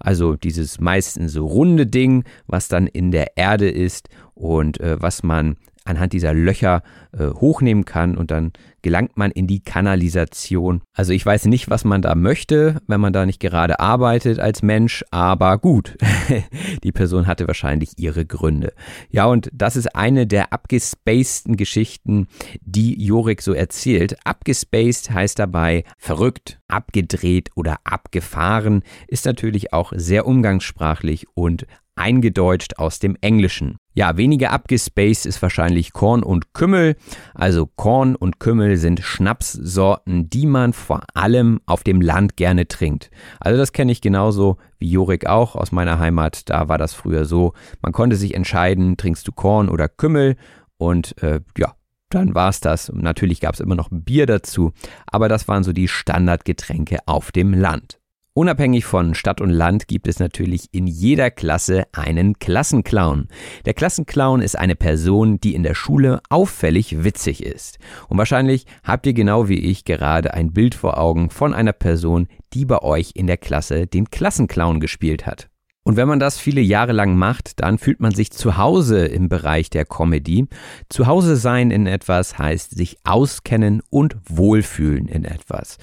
[0.00, 5.22] Also dieses meistens so runde Ding, was dann in der Erde ist und äh, was
[5.22, 8.52] man anhand dieser Löcher äh, hochnehmen kann und dann
[8.82, 10.82] gelangt man in die Kanalisation.
[10.92, 14.62] Also ich weiß nicht, was man da möchte, wenn man da nicht gerade arbeitet als
[14.62, 15.96] Mensch, aber gut,
[16.82, 18.72] die Person hatte wahrscheinlich ihre Gründe.
[19.08, 22.26] Ja, und das ist eine der abgespaceden Geschichten,
[22.60, 24.16] die Jorik so erzählt.
[24.24, 31.66] Abgespaced heißt dabei verrückt, abgedreht oder abgefahren, ist natürlich auch sehr umgangssprachlich und
[31.96, 33.76] eingedeutscht aus dem Englischen.
[33.94, 36.96] Ja, weniger abgespaced ist wahrscheinlich Korn und Kümmel.
[37.34, 43.10] Also Korn und Kümmel sind Schnapssorten, die man vor allem auf dem Land gerne trinkt.
[43.38, 46.48] Also das kenne ich genauso wie Jorik auch aus meiner Heimat.
[46.48, 47.52] Da war das früher so.
[47.82, 50.36] Man konnte sich entscheiden, trinkst du Korn oder Kümmel.
[50.78, 51.74] Und äh, ja,
[52.08, 52.90] dann war es das.
[52.92, 54.72] natürlich gab es immer noch Bier dazu.
[55.06, 57.98] Aber das waren so die Standardgetränke auf dem Land.
[58.34, 63.28] Unabhängig von Stadt und Land gibt es natürlich in jeder Klasse einen Klassenclown.
[63.66, 67.78] Der Klassenclown ist eine Person, die in der Schule auffällig witzig ist.
[68.08, 72.26] Und wahrscheinlich habt ihr genau wie ich gerade ein Bild vor Augen von einer Person,
[72.54, 75.50] die bei euch in der Klasse den Klassenclown gespielt hat.
[75.84, 79.28] Und wenn man das viele Jahre lang macht, dann fühlt man sich zu Hause im
[79.28, 80.46] Bereich der Comedy.
[80.88, 85.78] Zu Hause sein in etwas heißt sich auskennen und wohlfühlen in etwas.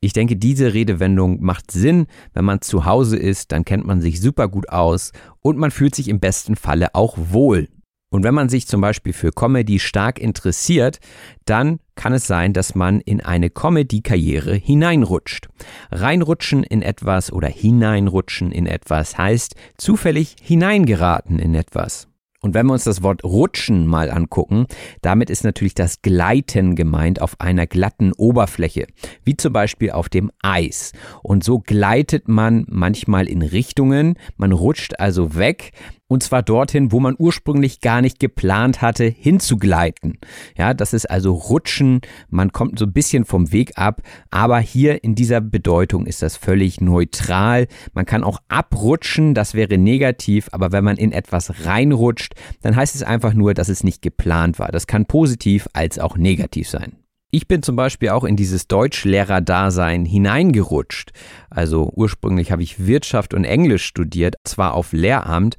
[0.00, 2.06] Ich denke, diese Redewendung macht Sinn.
[2.34, 5.94] Wenn man zu Hause ist, dann kennt man sich super gut aus und man fühlt
[5.94, 7.68] sich im besten Falle auch wohl.
[8.10, 11.00] Und wenn man sich zum Beispiel für Comedy stark interessiert,
[11.44, 15.48] dann kann es sein, dass man in eine Comedy-Karriere hineinrutscht.
[15.90, 22.08] Reinrutschen in etwas oder hineinrutschen in etwas heißt zufällig hineingeraten in etwas.
[22.46, 24.66] Und wenn wir uns das Wort rutschen mal angucken,
[25.02, 28.86] damit ist natürlich das Gleiten gemeint auf einer glatten Oberfläche,
[29.24, 30.92] wie zum Beispiel auf dem Eis.
[31.24, 35.72] Und so gleitet man manchmal in Richtungen, man rutscht also weg,
[36.08, 40.18] und zwar dorthin, wo man ursprünglich gar nicht geplant hatte, hinzugleiten.
[40.56, 42.00] Ja, das ist also Rutschen.
[42.28, 44.02] Man kommt so ein bisschen vom Weg ab.
[44.30, 47.66] Aber hier in dieser Bedeutung ist das völlig neutral.
[47.92, 49.34] Man kann auch abrutschen.
[49.34, 50.48] Das wäre negativ.
[50.52, 54.60] Aber wenn man in etwas reinrutscht, dann heißt es einfach nur, dass es nicht geplant
[54.60, 54.68] war.
[54.68, 56.92] Das kann positiv als auch negativ sein.
[57.32, 61.10] Ich bin zum Beispiel auch in dieses Deutschlehrer-Dasein hineingerutscht.
[61.50, 65.56] Also ursprünglich habe ich Wirtschaft und Englisch studiert, zwar auf Lehramt,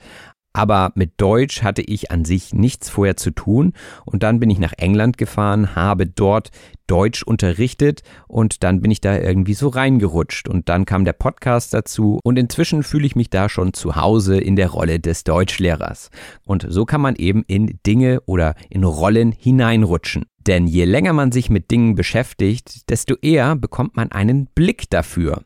[0.54, 3.74] Aber mit Deutsch hatte ich an sich nichts vorher zu tun
[4.06, 6.50] und dann bin ich nach England gefahren, habe dort
[6.88, 11.74] Deutsch unterrichtet und dann bin ich da irgendwie so reingerutscht und dann kam der Podcast
[11.74, 16.10] dazu und inzwischen fühle ich mich da schon zu Hause in der Rolle des Deutschlehrers.
[16.46, 20.26] Und so kann man eben in Dinge oder in Rollen hineinrutschen.
[20.48, 25.44] Denn je länger man sich mit Dingen beschäftigt, desto eher bekommt man einen Blick dafür.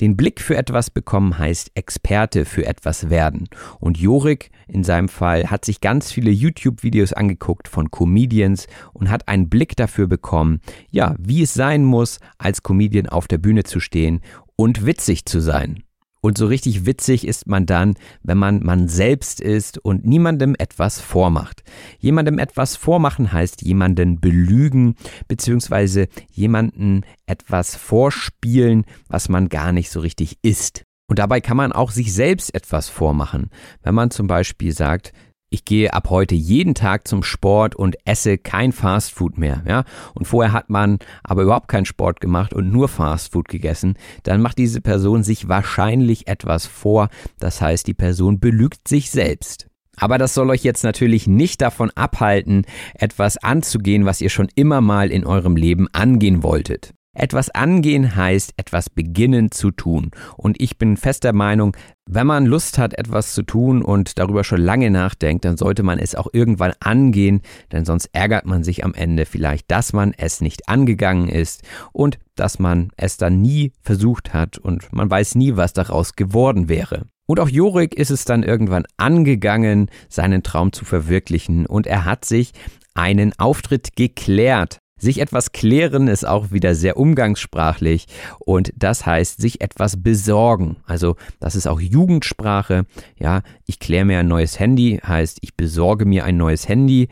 [0.00, 3.48] Den Blick für etwas bekommen heißt Experte für etwas werden.
[3.80, 9.26] Und Jorik in seinem Fall hat sich ganz viele YouTube-Videos angeguckt von Comedians und hat
[9.26, 13.80] einen Blick dafür bekommen, ja, wie es sein muss, als Comedian auf der Bühne zu
[13.80, 14.20] stehen
[14.54, 15.82] und witzig zu sein.
[16.20, 21.00] Und so richtig witzig ist man dann, wenn man man selbst ist und niemandem etwas
[21.00, 21.62] vormacht.
[21.98, 24.96] Jemandem etwas vormachen heißt jemanden belügen,
[25.28, 30.82] beziehungsweise jemanden etwas vorspielen, was man gar nicht so richtig ist.
[31.08, 33.50] Und dabei kann man auch sich selbst etwas vormachen.
[33.82, 35.12] Wenn man zum Beispiel sagt,
[35.48, 39.84] ich gehe ab heute jeden Tag zum Sport und esse kein Fastfood mehr, ja.
[40.14, 43.94] Und vorher hat man aber überhaupt keinen Sport gemacht und nur Fastfood gegessen,
[44.24, 47.08] dann macht diese Person sich wahrscheinlich etwas vor.
[47.38, 49.68] Das heißt, die Person belügt sich selbst.
[49.98, 54.80] Aber das soll euch jetzt natürlich nicht davon abhalten, etwas anzugehen, was ihr schon immer
[54.80, 56.92] mal in eurem Leben angehen wolltet.
[57.18, 60.10] Etwas angehen heißt etwas beginnen zu tun.
[60.36, 64.60] Und ich bin fester Meinung, wenn man Lust hat, etwas zu tun und darüber schon
[64.60, 67.40] lange nachdenkt, dann sollte man es auch irgendwann angehen,
[67.72, 71.62] denn sonst ärgert man sich am Ende vielleicht, dass man es nicht angegangen ist
[71.92, 76.68] und dass man es dann nie versucht hat und man weiß nie, was daraus geworden
[76.68, 77.06] wäre.
[77.26, 82.26] Und auch Jorik ist es dann irgendwann angegangen, seinen Traum zu verwirklichen und er hat
[82.26, 82.52] sich
[82.94, 84.80] einen Auftritt geklärt.
[84.98, 88.06] Sich etwas klären ist auch wieder sehr umgangssprachlich
[88.38, 90.76] und das heißt sich etwas besorgen.
[90.86, 92.86] Also das ist auch Jugendsprache.
[93.18, 97.08] Ja, ich kläre mir ein neues Handy heißt ich besorge mir ein neues Handy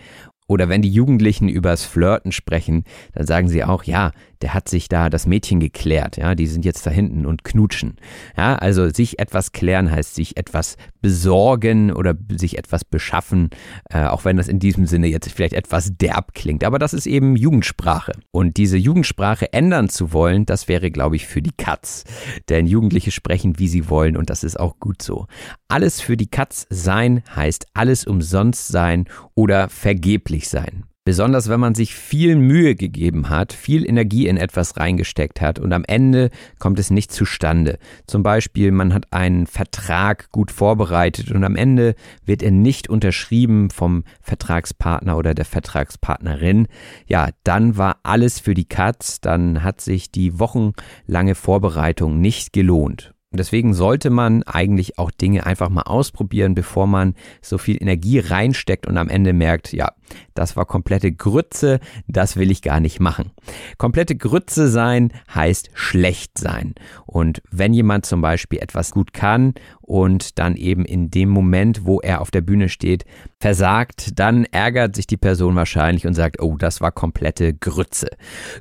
[0.46, 4.12] oder wenn die Jugendlichen übers Flirten sprechen, dann sagen sie auch, ja,
[4.44, 7.96] der hat sich da das Mädchen geklärt, ja, die sind jetzt da hinten und knutschen.
[8.36, 13.48] Ja, also sich etwas klären heißt sich etwas besorgen oder sich etwas beschaffen,
[13.88, 16.62] äh, auch wenn das in diesem Sinne jetzt vielleicht etwas derb klingt.
[16.62, 18.12] Aber das ist eben Jugendsprache.
[18.32, 22.04] Und diese Jugendsprache ändern zu wollen, das wäre, glaube ich, für die Katz.
[22.50, 25.26] Denn Jugendliche sprechen, wie sie wollen und das ist auch gut so.
[25.68, 30.84] Alles für die Katz sein heißt alles umsonst sein oder vergeblich sein.
[31.06, 35.70] Besonders wenn man sich viel Mühe gegeben hat, viel Energie in etwas reingesteckt hat und
[35.74, 37.78] am Ende kommt es nicht zustande.
[38.06, 41.94] Zum Beispiel, man hat einen Vertrag gut vorbereitet und am Ende
[42.24, 46.68] wird er nicht unterschrieben vom Vertragspartner oder der Vertragspartnerin.
[47.06, 53.13] Ja, dann war alles für die Katz, dann hat sich die wochenlange Vorbereitung nicht gelohnt.
[53.34, 58.20] Und deswegen sollte man eigentlich auch Dinge einfach mal ausprobieren, bevor man so viel Energie
[58.20, 59.90] reinsteckt und am Ende merkt, ja,
[60.34, 63.32] das war komplette Grütze, das will ich gar nicht machen.
[63.76, 66.76] Komplette Grütze sein heißt schlecht sein.
[67.06, 71.98] Und wenn jemand zum Beispiel etwas gut kann und dann eben in dem Moment, wo
[71.98, 73.04] er auf der Bühne steht,
[73.40, 78.10] versagt, dann ärgert sich die Person wahrscheinlich und sagt, oh, das war komplette Grütze.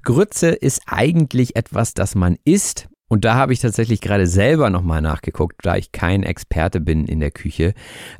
[0.02, 5.00] Grütze ist eigentlich etwas, das man isst, und da habe ich tatsächlich gerade selber nochmal
[5.00, 7.76] nachgeguckt, da ich kein Experte bin in der Küche.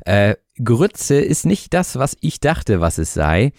[0.06, 3.50] Äh, Grütze ist nicht das, was ich dachte, was es sei.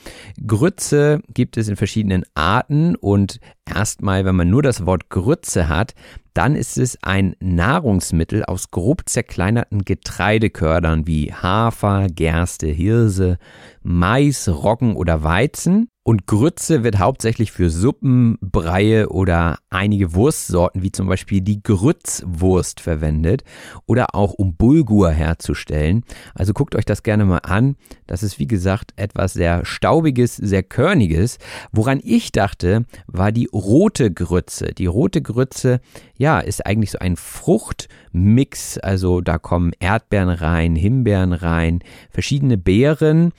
[0.47, 5.93] Grütze gibt es in verschiedenen Arten und erstmal, wenn man nur das Wort Grütze hat,
[6.33, 13.39] dann ist es ein Nahrungsmittel aus grob zerkleinerten Getreidekördern wie Hafer, Gerste, Hirse,
[13.83, 15.89] Mais, Roggen oder Weizen.
[16.07, 22.79] Und Grütze wird hauptsächlich für Suppen, Breie oder einige Wurstsorten wie zum Beispiel die Grützwurst
[22.79, 23.43] verwendet
[23.87, 26.03] oder auch um Bulgur herzustellen.
[26.35, 27.75] Also guckt euch das gerne mal an.
[28.05, 31.39] Das ist wie gesagt etwas sehr staubiges, sehr körniges.
[31.71, 34.75] Woran ich dachte, war die rote Grütze.
[34.75, 35.81] Die rote Grütze,
[36.19, 38.77] ja, ist eigentlich so ein Fruchtmix.
[38.77, 41.79] Also da kommen Erdbeeren rein, Himbeeren rein,
[42.11, 43.31] verschiedene Beeren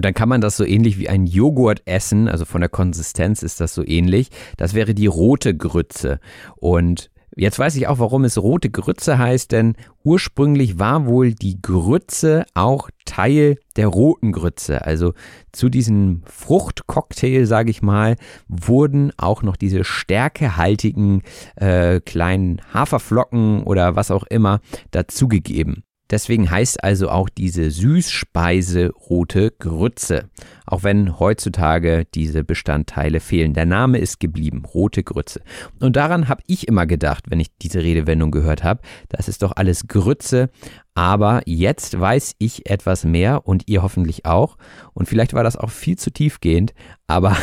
[0.00, 3.42] und dann kann man das so ähnlich wie ein Joghurt essen, also von der Konsistenz
[3.42, 4.30] ist das so ähnlich.
[4.56, 6.20] Das wäre die rote Grütze.
[6.56, 11.60] Und jetzt weiß ich auch, warum es rote Grütze heißt, denn ursprünglich war wohl die
[11.60, 14.86] Grütze auch Teil der roten Grütze.
[14.86, 15.12] Also
[15.52, 18.16] zu diesem Fruchtcocktail, sage ich mal,
[18.48, 21.24] wurden auch noch diese stärkehaltigen
[21.56, 25.84] äh, kleinen Haferflocken oder was auch immer dazugegeben.
[26.10, 30.28] Deswegen heißt also auch diese Süßspeise rote Grütze,
[30.66, 33.54] auch wenn heutzutage diese Bestandteile fehlen.
[33.54, 35.40] Der Name ist geblieben, rote Grütze.
[35.78, 39.52] Und daran habe ich immer gedacht, wenn ich diese Redewendung gehört habe, das ist doch
[39.54, 40.50] alles Grütze.
[40.94, 44.56] Aber jetzt weiß ich etwas mehr und ihr hoffentlich auch.
[44.92, 46.74] Und vielleicht war das auch viel zu tiefgehend,
[47.06, 47.36] aber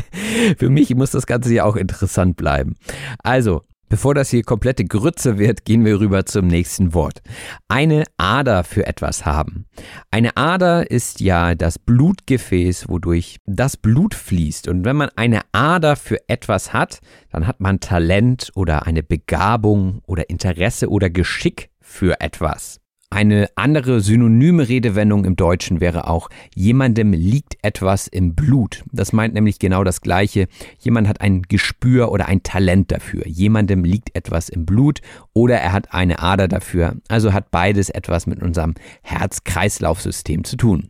[0.58, 2.76] für mich muss das Ganze ja auch interessant bleiben.
[3.18, 7.22] Also, Bevor das hier komplette Grütze wird, gehen wir rüber zum nächsten Wort.
[7.66, 9.66] Eine Ader für etwas haben.
[10.12, 14.68] Eine Ader ist ja das Blutgefäß, wodurch das Blut fließt.
[14.68, 17.00] Und wenn man eine Ader für etwas hat,
[17.32, 22.80] dann hat man Talent oder eine Begabung oder Interesse oder Geschick für etwas.
[23.12, 28.84] Eine andere synonyme Redewendung im Deutschen wäre auch, jemandem liegt etwas im Blut.
[28.92, 30.46] Das meint nämlich genau das Gleiche.
[30.78, 33.26] Jemand hat ein Gespür oder ein Talent dafür.
[33.26, 35.00] Jemandem liegt etwas im Blut
[35.32, 36.98] oder er hat eine Ader dafür.
[37.08, 40.89] Also hat beides etwas mit unserem Herz-Kreislauf-System zu tun.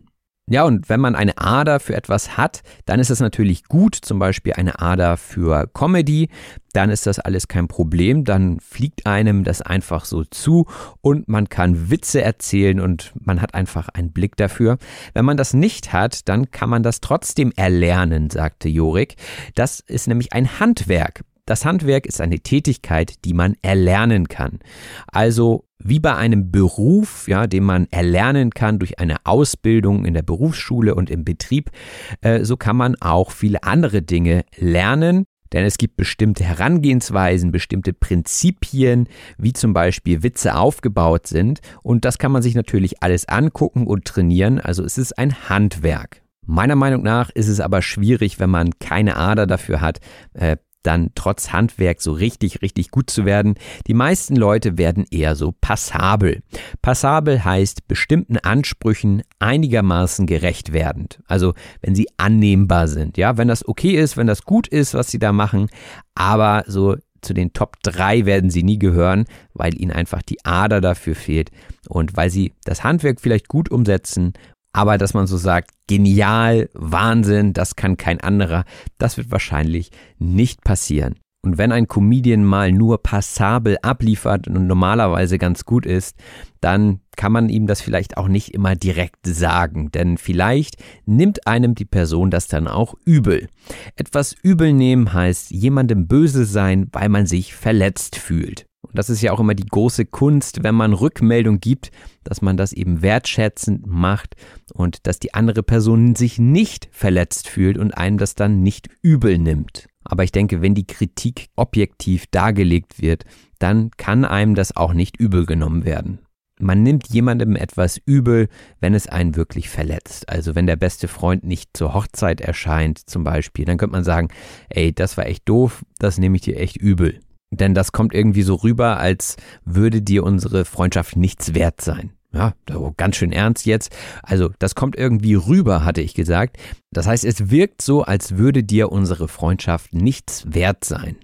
[0.50, 4.18] Ja, und wenn man eine Ader für etwas hat, dann ist es natürlich gut, zum
[4.18, 6.28] Beispiel eine Ader für Comedy,
[6.72, 10.66] dann ist das alles kein Problem, dann fliegt einem das einfach so zu
[11.02, 14.78] und man kann Witze erzählen und man hat einfach einen Blick dafür.
[15.14, 19.14] Wenn man das nicht hat, dann kann man das trotzdem erlernen, sagte Jorik.
[19.54, 21.22] Das ist nämlich ein Handwerk.
[21.50, 24.60] Das Handwerk ist eine Tätigkeit, die man erlernen kann.
[25.08, 30.22] Also wie bei einem Beruf, ja, den man erlernen kann durch eine Ausbildung in der
[30.22, 31.72] Berufsschule und im Betrieb,
[32.20, 35.24] äh, so kann man auch viele andere Dinge lernen.
[35.52, 41.58] Denn es gibt bestimmte Herangehensweisen, bestimmte Prinzipien, wie zum Beispiel Witze aufgebaut sind.
[41.82, 44.60] Und das kann man sich natürlich alles angucken und trainieren.
[44.60, 46.22] Also es ist ein Handwerk.
[46.46, 49.98] Meiner Meinung nach ist es aber schwierig, wenn man keine Ader dafür hat,
[50.34, 53.54] äh, dann trotz Handwerk so richtig, richtig gut zu werden.
[53.86, 56.42] Die meisten Leute werden eher so passabel.
[56.82, 61.20] Passabel heißt bestimmten Ansprüchen einigermaßen gerecht werdend.
[61.26, 63.16] Also wenn sie annehmbar sind.
[63.16, 65.68] Ja, wenn das okay ist, wenn das gut ist, was sie da machen,
[66.14, 70.80] aber so zu den Top 3 werden sie nie gehören, weil ihnen einfach die Ader
[70.80, 71.50] dafür fehlt
[71.88, 74.32] und weil sie das Handwerk vielleicht gut umsetzen
[74.72, 78.64] aber dass man so sagt, genial, Wahnsinn, das kann kein anderer,
[78.98, 81.16] das wird wahrscheinlich nicht passieren.
[81.42, 86.16] Und wenn ein Comedian mal nur passabel abliefert und normalerweise ganz gut ist,
[86.60, 91.74] dann kann man ihm das vielleicht auch nicht immer direkt sagen, denn vielleicht nimmt einem
[91.74, 93.48] die Person das dann auch übel.
[93.96, 98.66] Etwas übel nehmen heißt jemandem böse sein, weil man sich verletzt fühlt.
[98.90, 101.92] Und das ist ja auch immer die große Kunst, wenn man Rückmeldung gibt,
[102.24, 104.34] dass man das eben wertschätzend macht
[104.74, 109.38] und dass die andere Person sich nicht verletzt fühlt und einem das dann nicht übel
[109.38, 109.88] nimmt.
[110.02, 113.24] Aber ich denke, wenn die Kritik objektiv dargelegt wird,
[113.60, 116.18] dann kann einem das auch nicht übel genommen werden.
[116.58, 118.48] Man nimmt jemandem etwas übel,
[118.80, 120.28] wenn es einen wirklich verletzt.
[120.28, 124.28] Also wenn der beste Freund nicht zur Hochzeit erscheint zum Beispiel, dann könnte man sagen,
[124.68, 127.20] ey, das war echt doof, das nehme ich dir echt übel.
[127.50, 132.12] Denn das kommt irgendwie so rüber, als würde dir unsere Freundschaft nichts wert sein.
[132.32, 132.54] Ja,
[132.96, 133.94] ganz schön ernst jetzt.
[134.22, 136.58] Also, das kommt irgendwie rüber, hatte ich gesagt.
[136.92, 141.16] Das heißt, es wirkt so, als würde dir unsere Freundschaft nichts wert sein.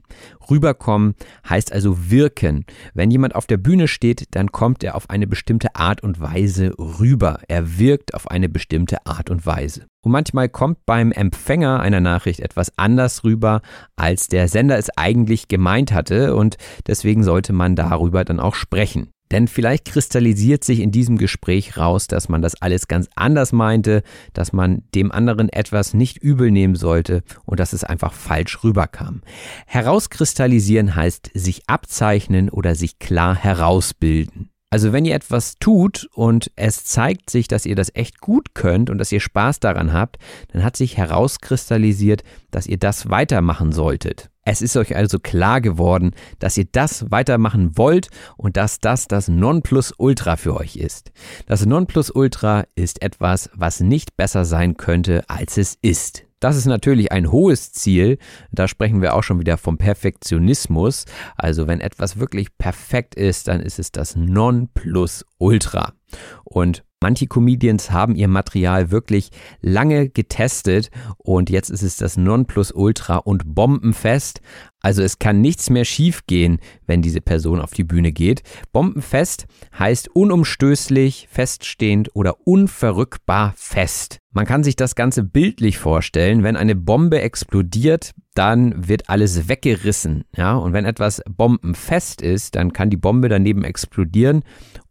[0.51, 1.15] Rüberkommen
[1.49, 2.65] heißt also wirken.
[2.95, 6.73] Wenn jemand auf der Bühne steht, dann kommt er auf eine bestimmte Art und Weise
[6.79, 7.41] rüber.
[7.47, 9.87] Er wirkt auf eine bestimmte Art und Weise.
[10.05, 13.61] Und manchmal kommt beim Empfänger einer Nachricht etwas anders rüber,
[13.97, 19.11] als der Sender es eigentlich gemeint hatte und deswegen sollte man darüber dann auch sprechen.
[19.31, 24.03] Denn vielleicht kristallisiert sich in diesem Gespräch raus, dass man das alles ganz anders meinte,
[24.33, 29.23] dass man dem anderen etwas nicht übel nehmen sollte und dass es einfach falsch rüberkam.
[29.67, 34.51] Herauskristallisieren heißt sich abzeichnen oder sich klar herausbilden.
[34.71, 38.91] Also wenn ihr etwas tut und es zeigt sich, dass ihr das echt gut könnt
[38.91, 40.19] und dass ihr Spaß daran habt,
[40.53, 44.29] dann hat sich herauskristallisiert, dass ihr das weitermachen solltet.
[44.49, 49.27] Es ist euch also klar geworden, dass ihr das weitermachen wollt und dass das das
[49.27, 51.11] Nonplusultra für euch ist.
[51.47, 56.23] Das Nonplusultra ist etwas, was nicht besser sein könnte, als es ist.
[56.39, 58.19] Das ist natürlich ein hohes Ziel.
[58.53, 61.07] Da sprechen wir auch schon wieder vom Perfektionismus.
[61.35, 65.93] Also wenn etwas wirklich perfekt ist, dann ist es das Nonplusultra.
[66.45, 69.31] Und Manche Comedians haben ihr Material wirklich
[69.61, 74.41] lange getestet und jetzt ist es das Nonplusultra und bombenfest.
[74.81, 78.43] Also es kann nichts mehr schiefgehen, wenn diese Person auf die Bühne geht.
[78.73, 79.47] Bombenfest
[79.79, 84.21] heißt unumstößlich, feststehend oder unverrückbar fest.
[84.33, 86.43] Man kann sich das Ganze bildlich vorstellen.
[86.43, 90.25] Wenn eine Bombe explodiert, dann wird alles weggerissen.
[90.37, 94.45] Ja, und wenn etwas bombenfest ist, dann kann die Bombe daneben explodieren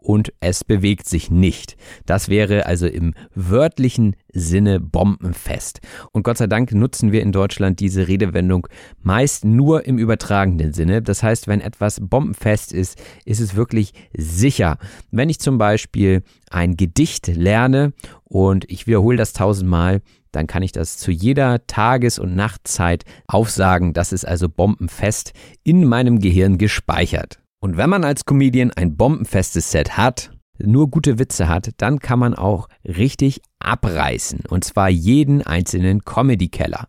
[0.06, 1.76] und es bewegt sich nicht.
[2.06, 5.82] Das wäre also im wörtlichen Sinne bombenfest.
[6.12, 8.68] Und Gott sei Dank nutzen wir in Deutschland diese Redewendung
[9.02, 11.02] meist nur im übertragenen Sinne.
[11.02, 14.78] Das heißt, wenn etwas bombenfest ist, ist es wirklich sicher.
[15.10, 17.94] Wenn ich zum Beispiel ein Gedicht lerne
[18.24, 20.02] und ich wiederhole das tausendmal,
[20.32, 23.94] dann kann ich das zu jeder Tages- und Nachtzeit aufsagen.
[23.94, 25.34] Das ist also bombenfest
[25.64, 27.40] in meinem Gehirn gespeichert.
[27.66, 32.20] Und wenn man als Comedian ein bombenfestes Set hat, nur gute Witze hat, dann kann
[32.20, 34.42] man auch richtig abreißen.
[34.48, 36.86] Und zwar jeden einzelnen Comedy-Keller.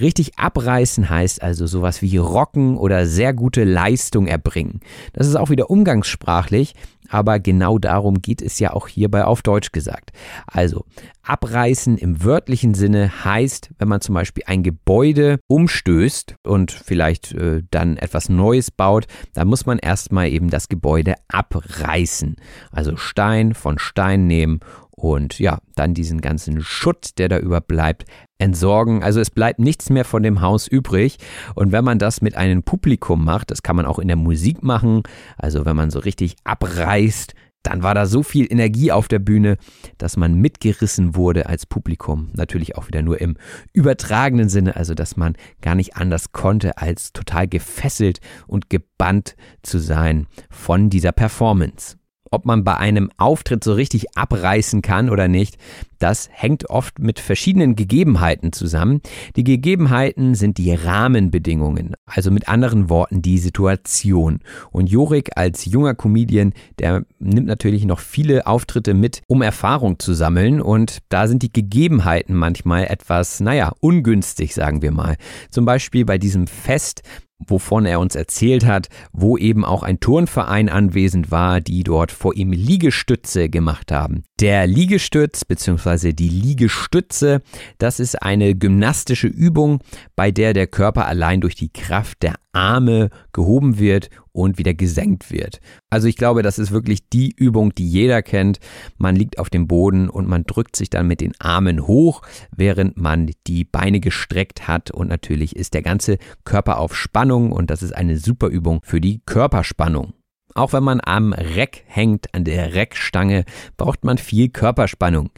[0.00, 4.78] Richtig abreißen heißt also sowas wie rocken oder sehr gute Leistung erbringen.
[5.14, 6.74] Das ist auch wieder umgangssprachlich,
[7.08, 10.12] aber genau darum geht es ja auch hierbei auf Deutsch gesagt.
[10.46, 10.84] Also,
[11.22, 17.62] abreißen im wörtlichen Sinne heißt, wenn man zum Beispiel ein Gebäude umstößt und vielleicht äh,
[17.70, 22.36] dann etwas Neues baut, dann muss man erstmal eben das Gebäude abreißen.
[22.70, 24.60] Also Stein von Stein nehmen
[24.96, 28.04] und ja, dann diesen ganzen Schutt, der da überbleibt,
[28.38, 29.02] entsorgen.
[29.02, 31.18] Also es bleibt nichts mehr von dem Haus übrig.
[31.54, 34.62] Und wenn man das mit einem Publikum macht, das kann man auch in der Musik
[34.62, 35.02] machen,
[35.36, 37.34] also wenn man so richtig abreißt,
[37.64, 39.56] dann war da so viel Energie auf der Bühne,
[39.96, 42.28] dass man mitgerissen wurde als Publikum.
[42.34, 43.36] Natürlich auch wieder nur im
[43.72, 49.78] übertragenen Sinne, also dass man gar nicht anders konnte, als total gefesselt und gebannt zu
[49.78, 51.96] sein von dieser Performance
[52.34, 55.56] ob man bei einem Auftritt so richtig abreißen kann oder nicht,
[55.98, 59.00] das hängt oft mit verschiedenen Gegebenheiten zusammen.
[59.36, 64.40] Die Gegebenheiten sind die Rahmenbedingungen, also mit anderen Worten die Situation.
[64.70, 70.12] Und Jorik als junger Comedian, der nimmt natürlich noch viele Auftritte mit, um Erfahrung zu
[70.12, 70.60] sammeln.
[70.60, 75.16] Und da sind die Gegebenheiten manchmal etwas, naja, ungünstig, sagen wir mal.
[75.50, 77.02] Zum Beispiel bei diesem Fest
[77.46, 82.34] wovon er uns erzählt hat, wo eben auch ein Turnverein anwesend war, die dort vor
[82.34, 84.24] ihm Liegestütze gemacht haben.
[84.40, 86.12] Der Liegestütz bzw.
[86.12, 87.42] die Liegestütze,
[87.78, 89.80] das ist eine gymnastische Übung,
[90.16, 95.30] bei der der Körper allein durch die Kraft der Arme gehoben wird und wieder gesenkt
[95.30, 95.60] wird.
[95.90, 98.58] Also ich glaube, das ist wirklich die Übung, die jeder kennt.
[98.96, 102.22] Man liegt auf dem Boden und man drückt sich dann mit den Armen hoch,
[102.54, 107.70] während man die Beine gestreckt hat und natürlich ist der ganze Körper auf Spannung und
[107.70, 110.14] das ist eine super Übung für die Körperspannung.
[110.54, 113.44] Auch wenn man am Reck hängt, an der Reckstange,
[113.76, 115.30] braucht man viel Körperspannung.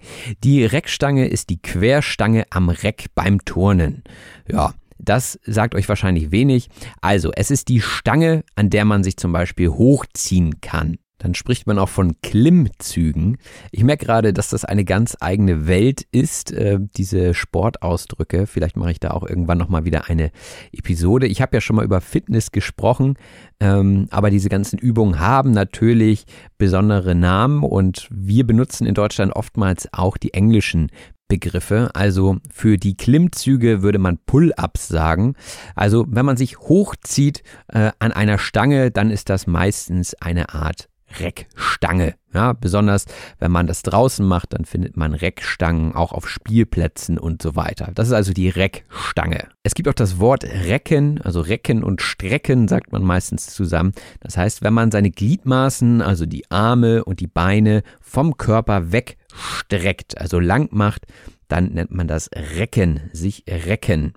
[0.45, 4.05] Die Reckstange ist die Querstange am Reck beim Turnen.
[4.47, 6.69] Ja, das sagt euch wahrscheinlich wenig.
[7.01, 10.99] Also, es ist die Stange, an der man sich zum Beispiel hochziehen kann.
[11.19, 13.39] Dann spricht man auch von Klimmzügen.
[13.71, 18.47] Ich merke gerade, dass das eine ganz eigene Welt ist, äh, diese Sportausdrücke.
[18.47, 20.31] Vielleicht mache ich da auch irgendwann nochmal wieder eine
[20.73, 21.27] Episode.
[21.27, 23.15] Ich habe ja schon mal über Fitness gesprochen,
[23.61, 26.27] ähm, aber diese ganzen Übungen haben natürlich
[26.59, 30.91] besondere Namen und wir benutzen in Deutschland oftmals auch die englischen
[31.29, 31.91] Begriffe.
[31.95, 35.35] Also für die Klimmzüge würde man Pull-ups sagen.
[35.75, 40.89] Also wenn man sich hochzieht äh, an einer Stange, dann ist das meistens eine Art
[41.21, 42.15] Reckstange.
[42.35, 43.07] Ja, besonders
[43.39, 47.93] wenn man das draußen macht, dann findet man Reckstangen auch auf Spielplätzen und so weiter.
[47.95, 49.49] Das ist also die Reckstange.
[49.63, 53.93] Es gibt auch das Wort Recken, also Recken und Strecken sagt man meistens zusammen.
[54.21, 58.93] Das heißt, wenn man seine Gliedmaßen, also die Arme und die Beine vom Körper
[59.37, 61.07] wegstreckt, also lang macht,
[61.49, 64.15] dann nennt man das Recken, sich recken.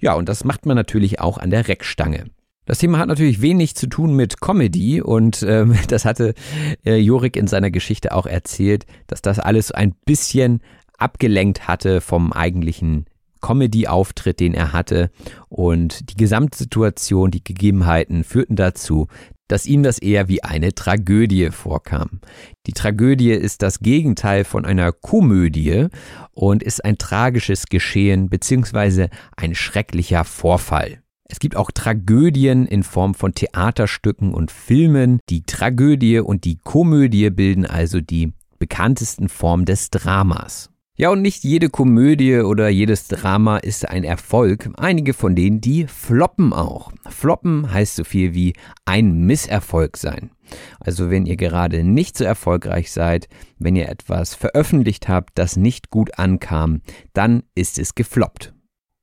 [0.00, 2.26] Ja, und das macht man natürlich auch an der Reckstange.
[2.66, 6.34] Das Thema hat natürlich wenig zu tun mit Comedy und ähm, das hatte
[6.84, 10.60] äh, Jorik in seiner Geschichte auch erzählt, dass das alles ein bisschen
[10.98, 13.06] abgelenkt hatte vom eigentlichen
[13.40, 15.10] Comedy-Auftritt, den er hatte.
[15.48, 19.06] Und die Gesamtsituation, die Gegebenheiten führten dazu,
[19.48, 22.20] dass ihm das eher wie eine Tragödie vorkam.
[22.66, 25.88] Die Tragödie ist das Gegenteil von einer Komödie
[26.32, 29.08] und ist ein tragisches Geschehen bzw.
[29.36, 31.02] ein schrecklicher Vorfall.
[31.30, 35.20] Es gibt auch Tragödien in Form von Theaterstücken und Filmen.
[35.28, 40.70] Die Tragödie und die Komödie bilden also die bekanntesten Formen des Dramas.
[41.00, 44.68] Ja, und nicht jede Komödie oder jedes Drama ist ein Erfolg.
[44.76, 46.90] Einige von denen, die floppen auch.
[47.08, 50.32] Floppen heißt so viel wie ein Misserfolg sein.
[50.80, 53.28] Also wenn ihr gerade nicht so erfolgreich seid,
[53.60, 56.80] wenn ihr etwas veröffentlicht habt, das nicht gut ankam,
[57.12, 58.52] dann ist es gefloppt.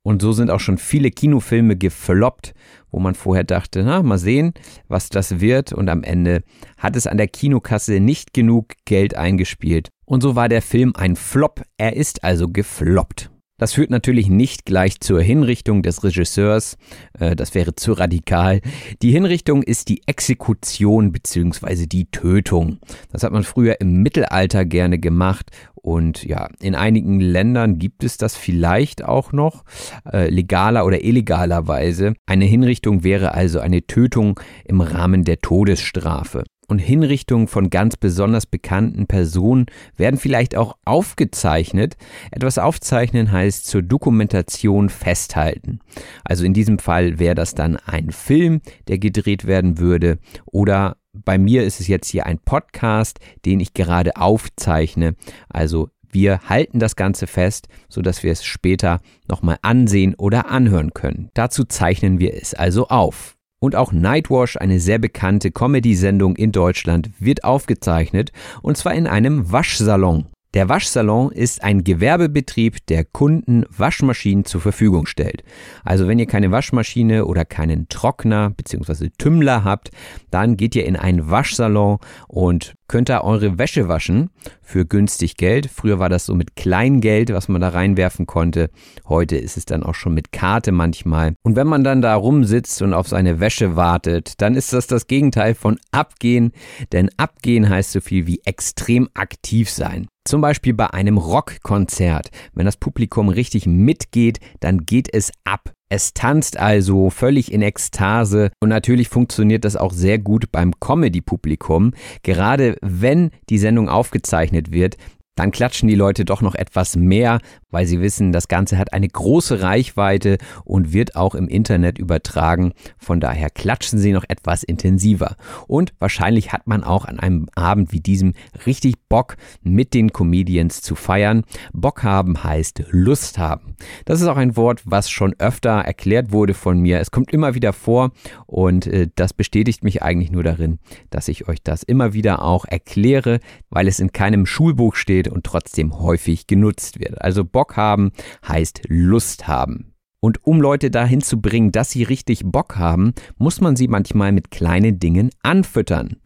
[0.06, 2.54] Und so sind auch schon viele Kinofilme gefloppt,
[2.92, 4.52] wo man vorher dachte, na, mal sehen,
[4.86, 5.72] was das wird.
[5.72, 6.44] Und am Ende
[6.78, 9.88] hat es an der Kinokasse nicht genug Geld eingespielt.
[10.04, 11.60] Und so war der Film ein Flop.
[11.76, 13.32] Er ist also gefloppt.
[13.58, 16.76] Das führt natürlich nicht gleich zur Hinrichtung des Regisseurs,
[17.18, 18.60] äh, das wäre zu radikal.
[19.00, 21.86] Die Hinrichtung ist die Exekution bzw.
[21.86, 22.78] die Tötung.
[23.12, 28.18] Das hat man früher im Mittelalter gerne gemacht und ja, in einigen Ländern gibt es
[28.18, 29.64] das vielleicht auch noch,
[30.12, 32.14] äh, legaler oder illegalerweise.
[32.26, 38.46] Eine Hinrichtung wäre also eine Tötung im Rahmen der Todesstrafe und Hinrichtungen von ganz besonders
[38.46, 41.96] bekannten Personen werden vielleicht auch aufgezeichnet.
[42.30, 45.80] Etwas aufzeichnen heißt zur Dokumentation festhalten.
[46.24, 51.38] Also in diesem Fall wäre das dann ein Film, der gedreht werden würde oder bei
[51.38, 55.14] mir ist es jetzt hier ein Podcast, den ich gerade aufzeichne.
[55.48, 61.30] Also wir halten das Ganze fest, sodass wir es später nochmal ansehen oder anhören können.
[61.34, 63.35] Dazu zeichnen wir es also auf.
[63.58, 68.32] Und auch Nightwash, eine sehr bekannte Comedy-Sendung in Deutschland, wird aufgezeichnet
[68.62, 70.26] und zwar in einem Waschsalon.
[70.56, 75.42] Der Waschsalon ist ein Gewerbebetrieb, der Kunden Waschmaschinen zur Verfügung stellt.
[75.84, 79.10] Also wenn ihr keine Waschmaschine oder keinen Trockner bzw.
[79.18, 79.90] Tümmler habt,
[80.30, 84.30] dann geht ihr in einen Waschsalon und könnt da eure Wäsche waschen
[84.62, 85.70] für günstig Geld.
[85.72, 88.70] Früher war das so mit Kleingeld, was man da reinwerfen konnte.
[89.08, 91.34] Heute ist es dann auch schon mit Karte manchmal.
[91.42, 95.06] Und wenn man dann da rumsitzt und auf seine Wäsche wartet, dann ist das das
[95.06, 96.52] Gegenteil von abgehen.
[96.92, 100.08] Denn abgehen heißt so viel wie extrem aktiv sein.
[100.26, 102.30] Zum Beispiel bei einem Rockkonzert.
[102.52, 105.75] Wenn das Publikum richtig mitgeht, dann geht es ab.
[105.88, 111.92] Es tanzt also völlig in Ekstase und natürlich funktioniert das auch sehr gut beim Comedy-Publikum.
[112.24, 114.96] Gerade wenn die Sendung aufgezeichnet wird,
[115.36, 117.38] dann klatschen die Leute doch noch etwas mehr,
[117.70, 122.72] weil sie wissen, das Ganze hat eine große Reichweite und wird auch im Internet übertragen.
[122.98, 125.36] Von daher klatschen sie noch etwas intensiver.
[125.66, 128.32] Und wahrscheinlich hat man auch an einem Abend wie diesem
[128.64, 131.44] richtig Bock, mit den Comedians zu feiern.
[131.72, 133.76] Bock haben heißt Lust haben.
[134.06, 136.98] Das ist auch ein Wort, was schon öfter erklärt wurde von mir.
[136.98, 138.12] Es kommt immer wieder vor
[138.46, 140.78] und äh, das bestätigt mich eigentlich nur darin,
[141.10, 145.44] dass ich euch das immer wieder auch erkläre, weil es in keinem Schulbuch steht und
[145.44, 147.20] trotzdem häufig genutzt wird.
[147.20, 148.12] Also Bock haben
[148.46, 149.95] heißt Lust haben.
[150.26, 154.32] Und um Leute dahin zu bringen, dass sie richtig Bock haben, muss man sie manchmal
[154.32, 156.16] mit kleinen Dingen anfüttern.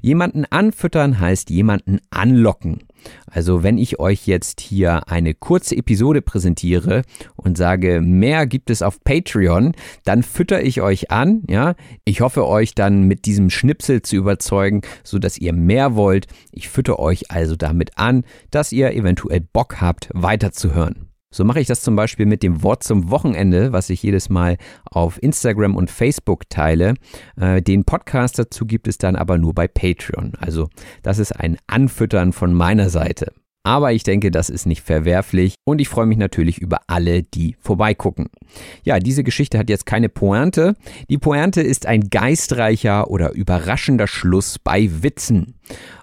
[0.00, 2.84] Jemanden anfüttern heißt jemanden anlocken.
[3.26, 7.02] Also wenn ich euch jetzt hier eine kurze Episode präsentiere
[7.36, 9.72] und sage, mehr gibt es auf Patreon,
[10.04, 11.74] dann fütter ich euch an, ja.
[12.06, 16.28] Ich hoffe euch dann mit diesem Schnipsel zu überzeugen, so dass ihr mehr wollt.
[16.50, 21.09] Ich fütter euch also damit an, dass ihr eventuell Bock habt, weiterzuhören.
[21.32, 24.56] So mache ich das zum Beispiel mit dem Wort zum Wochenende, was ich jedes Mal
[24.84, 26.94] auf Instagram und Facebook teile.
[27.40, 30.32] Äh, den Podcast dazu gibt es dann aber nur bei Patreon.
[30.40, 30.68] Also
[31.04, 33.32] das ist ein Anfüttern von meiner Seite.
[33.62, 37.54] Aber ich denke, das ist nicht verwerflich und ich freue mich natürlich über alle, die
[37.60, 38.30] vorbeigucken.
[38.82, 40.74] Ja, diese Geschichte hat jetzt keine Pointe.
[41.10, 45.54] Die Pointe ist ein geistreicher oder überraschender Schluss bei Witzen.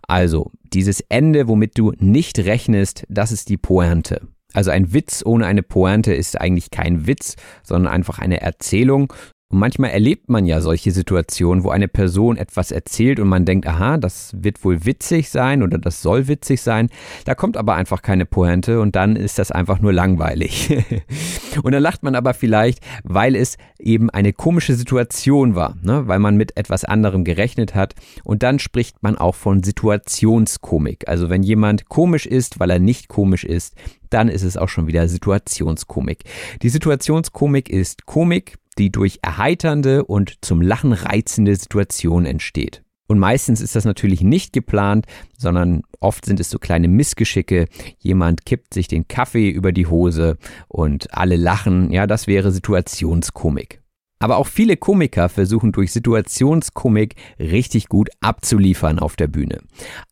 [0.07, 4.21] Also, dieses Ende, womit du nicht rechnest, das ist die Pointe.
[4.53, 9.13] Also ein Witz ohne eine Pointe ist eigentlich kein Witz, sondern einfach eine Erzählung.
[9.49, 13.65] Und manchmal erlebt man ja solche Situationen, wo eine Person etwas erzählt und man denkt,
[13.65, 16.89] aha, das wird wohl witzig sein oder das soll witzig sein.
[17.23, 20.83] Da kommt aber einfach keine Pointe und dann ist das einfach nur langweilig.
[21.63, 26.09] und dann lacht man aber vielleicht, weil es eben eine komische Situation war, ne?
[26.09, 27.95] weil man mit etwas anderem gerechnet hat.
[28.25, 31.07] Und dann spricht man auch von Situationskomik.
[31.07, 33.75] Also wenn jemand komisch ist, weil er nicht komisch ist,
[34.09, 36.25] dann ist es auch schon wieder Situationskomik.
[36.61, 42.83] Die Situationskomik ist Komik, die durch erheiternde und zum Lachen reizende Situationen entsteht.
[43.07, 45.05] Und meistens ist das natürlich nicht geplant,
[45.37, 47.67] sondern oft sind es so kleine Missgeschicke.
[47.99, 51.91] Jemand kippt sich den Kaffee über die Hose und alle lachen.
[51.91, 53.81] Ja, das wäre Situationskomik.
[54.19, 59.59] Aber auch viele Komiker versuchen durch Situationskomik richtig gut abzuliefern auf der Bühne.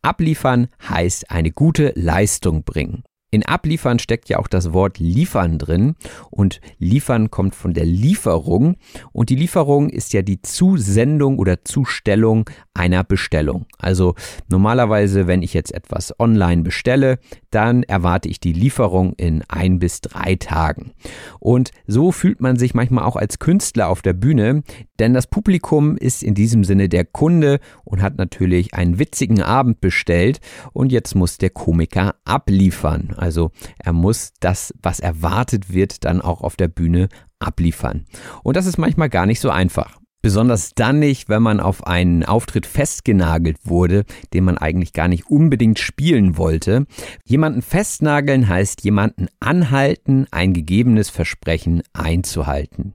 [0.00, 3.02] Abliefern heißt eine gute Leistung bringen.
[3.36, 5.94] In abliefern steckt ja auch das Wort liefern drin
[6.30, 8.76] und liefern kommt von der Lieferung
[9.12, 13.66] und die Lieferung ist ja die Zusendung oder Zustellung einer Bestellung.
[13.76, 14.14] Also
[14.48, 17.18] normalerweise, wenn ich jetzt etwas online bestelle,
[17.50, 20.92] dann erwarte ich die Lieferung in ein bis drei Tagen.
[21.38, 24.62] Und so fühlt man sich manchmal auch als Künstler auf der Bühne,
[24.98, 29.82] denn das Publikum ist in diesem Sinne der Kunde und hat natürlich einen witzigen Abend
[29.82, 30.40] bestellt
[30.72, 33.14] und jetzt muss der Komiker abliefern.
[33.78, 37.08] Er muss das, was erwartet wird, dann auch auf der Bühne
[37.38, 38.06] abliefern.
[38.42, 39.98] Und das ist manchmal gar nicht so einfach.
[40.22, 45.30] Besonders dann nicht, wenn man auf einen Auftritt festgenagelt wurde, den man eigentlich gar nicht
[45.30, 46.86] unbedingt spielen wollte.
[47.24, 52.94] Jemanden festnageln heißt jemanden anhalten, ein gegebenes Versprechen einzuhalten.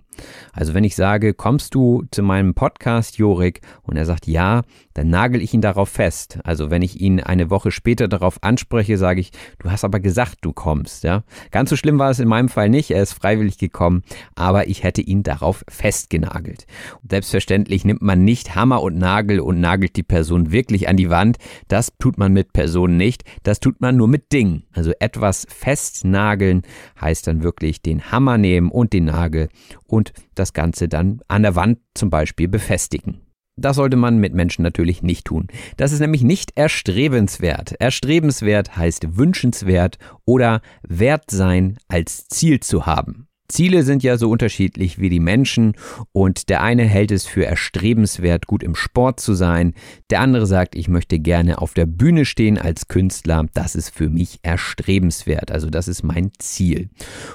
[0.53, 4.61] Also wenn ich sage, kommst du zu meinem Podcast, Jorik, und er sagt ja,
[4.93, 6.39] dann nagel ich ihn darauf fest.
[6.43, 10.39] Also wenn ich ihn eine Woche später darauf anspreche, sage ich, du hast aber gesagt,
[10.41, 11.23] du kommst, ja.
[11.51, 14.03] Ganz so schlimm war es in meinem Fall nicht, er ist freiwillig gekommen,
[14.35, 16.65] aber ich hätte ihn darauf festgenagelt.
[17.09, 21.37] Selbstverständlich nimmt man nicht Hammer und Nagel und nagelt die Person wirklich an die Wand.
[21.67, 24.63] Das tut man mit Personen nicht, das tut man nur mit Dingen.
[24.73, 26.63] Also etwas festnageln
[26.99, 29.49] heißt dann wirklich den Hammer nehmen und den Nagel
[29.85, 33.21] und das Ganze dann an der Wand zum Beispiel befestigen.
[33.57, 35.47] Das sollte man mit Menschen natürlich nicht tun.
[35.77, 37.75] Das ist nämlich nicht erstrebenswert.
[37.79, 43.27] Erstrebenswert heißt wünschenswert oder wert sein als Ziel zu haben.
[43.51, 45.73] Ziele sind ja so unterschiedlich wie die Menschen
[46.11, 49.73] und der eine hält es für erstrebenswert, gut im Sport zu sein,
[50.09, 54.09] der andere sagt, ich möchte gerne auf der Bühne stehen als Künstler, das ist für
[54.09, 56.89] mich erstrebenswert, also das ist mein Ziel.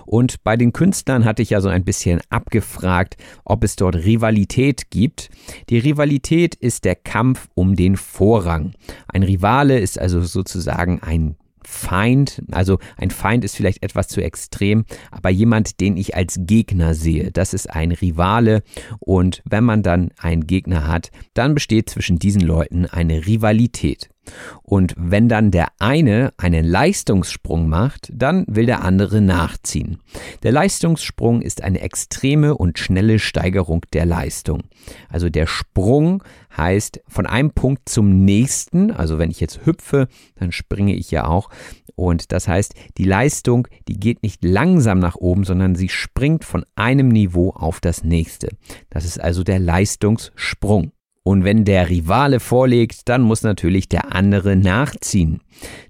[0.06, 4.90] Und bei den Künstlern hatte ich ja so ein bisschen abgefragt, ob es dort Rivalität
[4.90, 5.30] gibt.
[5.68, 8.72] Die Rivalität ist der Kampf um den Vorrang.
[9.08, 11.36] Ein Rivale ist also sozusagen ein
[11.66, 16.94] Feind, also ein Feind ist vielleicht etwas zu extrem, aber jemand, den ich als Gegner
[16.94, 18.62] sehe, das ist ein Rivale
[19.00, 24.08] und wenn man dann einen Gegner hat, dann besteht zwischen diesen Leuten eine Rivalität.
[24.62, 29.98] Und wenn dann der eine einen Leistungssprung macht, dann will der andere nachziehen.
[30.42, 34.62] Der Leistungssprung ist eine extreme und schnelle Steigerung der Leistung.
[35.08, 36.22] Also der Sprung
[36.56, 41.26] heißt von einem Punkt zum nächsten, also wenn ich jetzt hüpfe, dann springe ich ja
[41.26, 41.50] auch.
[41.94, 46.64] Und das heißt, die Leistung, die geht nicht langsam nach oben, sondern sie springt von
[46.74, 48.48] einem Niveau auf das nächste.
[48.90, 50.92] Das ist also der Leistungssprung.
[51.26, 55.40] Und wenn der Rivale vorlegt, dann muss natürlich der andere nachziehen.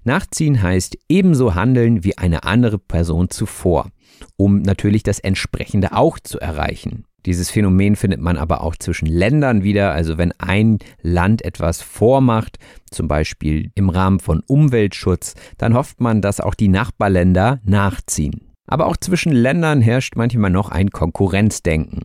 [0.03, 3.91] Nachziehen heißt ebenso handeln wie eine andere Person zuvor,
[4.35, 7.03] um natürlich das entsprechende auch zu erreichen.
[7.27, 9.91] Dieses Phänomen findet man aber auch zwischen Ländern wieder.
[9.91, 12.57] Also wenn ein Land etwas vormacht,
[12.89, 18.41] zum Beispiel im Rahmen von Umweltschutz, dann hofft man, dass auch die Nachbarländer nachziehen.
[18.65, 22.01] Aber auch zwischen Ländern herrscht manchmal noch ein Konkurrenzdenken.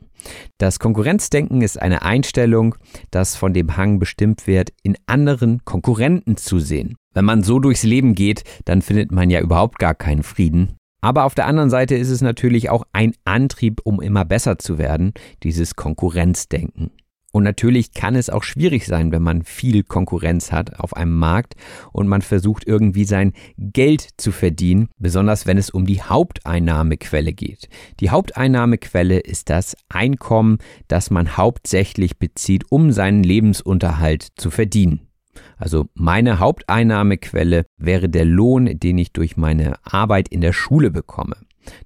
[0.59, 2.75] Das Konkurrenzdenken ist eine Einstellung,
[3.11, 6.97] das von dem Hang bestimmt wird, in anderen Konkurrenten zu sehen.
[7.14, 10.77] Wenn man so durchs Leben geht, dann findet man ja überhaupt gar keinen Frieden.
[11.05, 14.79] Aber auf der anderen Seite ist es natürlich auch ein Antrieb, um immer besser zu
[14.79, 15.12] werden,
[15.43, 16.93] dieses Konkurrenzdenken.
[17.33, 21.55] Und natürlich kann es auch schwierig sein, wenn man viel Konkurrenz hat auf einem Markt
[21.91, 27.68] und man versucht irgendwie sein Geld zu verdienen, besonders wenn es um die Haupteinnahmequelle geht.
[28.01, 30.59] Die Haupteinnahmequelle ist das Einkommen,
[30.89, 35.09] das man hauptsächlich bezieht, um seinen Lebensunterhalt zu verdienen.
[35.57, 41.37] Also meine Haupteinnahmequelle wäre der Lohn, den ich durch meine Arbeit in der Schule bekomme.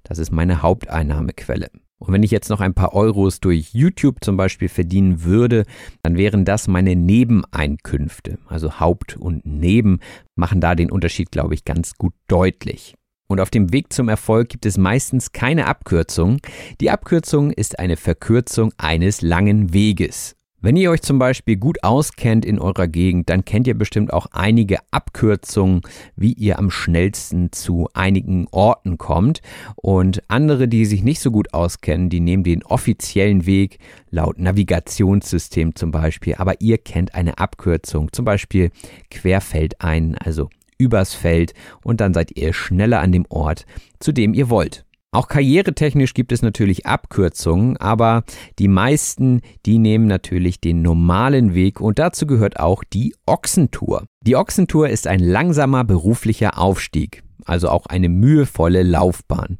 [0.03, 1.69] Das ist meine Haupteinnahmequelle.
[1.99, 5.63] Und wenn ich jetzt noch ein paar Euros durch YouTube zum Beispiel verdienen würde,
[6.03, 8.37] dann wären das meine Nebeneinkünfte.
[8.47, 9.99] Also Haupt und Neben
[10.35, 12.95] machen da den Unterschied, glaube ich, ganz gut deutlich.
[13.27, 16.39] Und auf dem Weg zum Erfolg gibt es meistens keine Abkürzung.
[16.79, 20.36] Die Abkürzung ist eine Verkürzung eines langen Weges.
[20.67, 24.25] Wenn ihr euch zum Beispiel gut auskennt in eurer Gegend, dann kennt ihr bestimmt auch
[24.33, 25.79] einige Abkürzungen,
[26.17, 29.39] wie ihr am schnellsten zu einigen Orten kommt.
[29.77, 35.73] Und andere, die sich nicht so gut auskennen, die nehmen den offiziellen Weg laut Navigationssystem
[35.73, 36.35] zum Beispiel.
[36.35, 38.71] Aber ihr kennt eine Abkürzung, zum Beispiel
[39.09, 43.65] querfeldein, also übers Feld und dann seid ihr schneller an dem Ort,
[43.99, 44.83] zu dem ihr wollt.
[45.13, 48.23] Auch karrieretechnisch gibt es natürlich Abkürzungen, aber
[48.59, 54.05] die meisten, die nehmen natürlich den normalen Weg und dazu gehört auch die Ochsentour.
[54.21, 59.57] Die Ochsentour ist ein langsamer beruflicher Aufstieg, also auch eine mühevolle Laufbahn.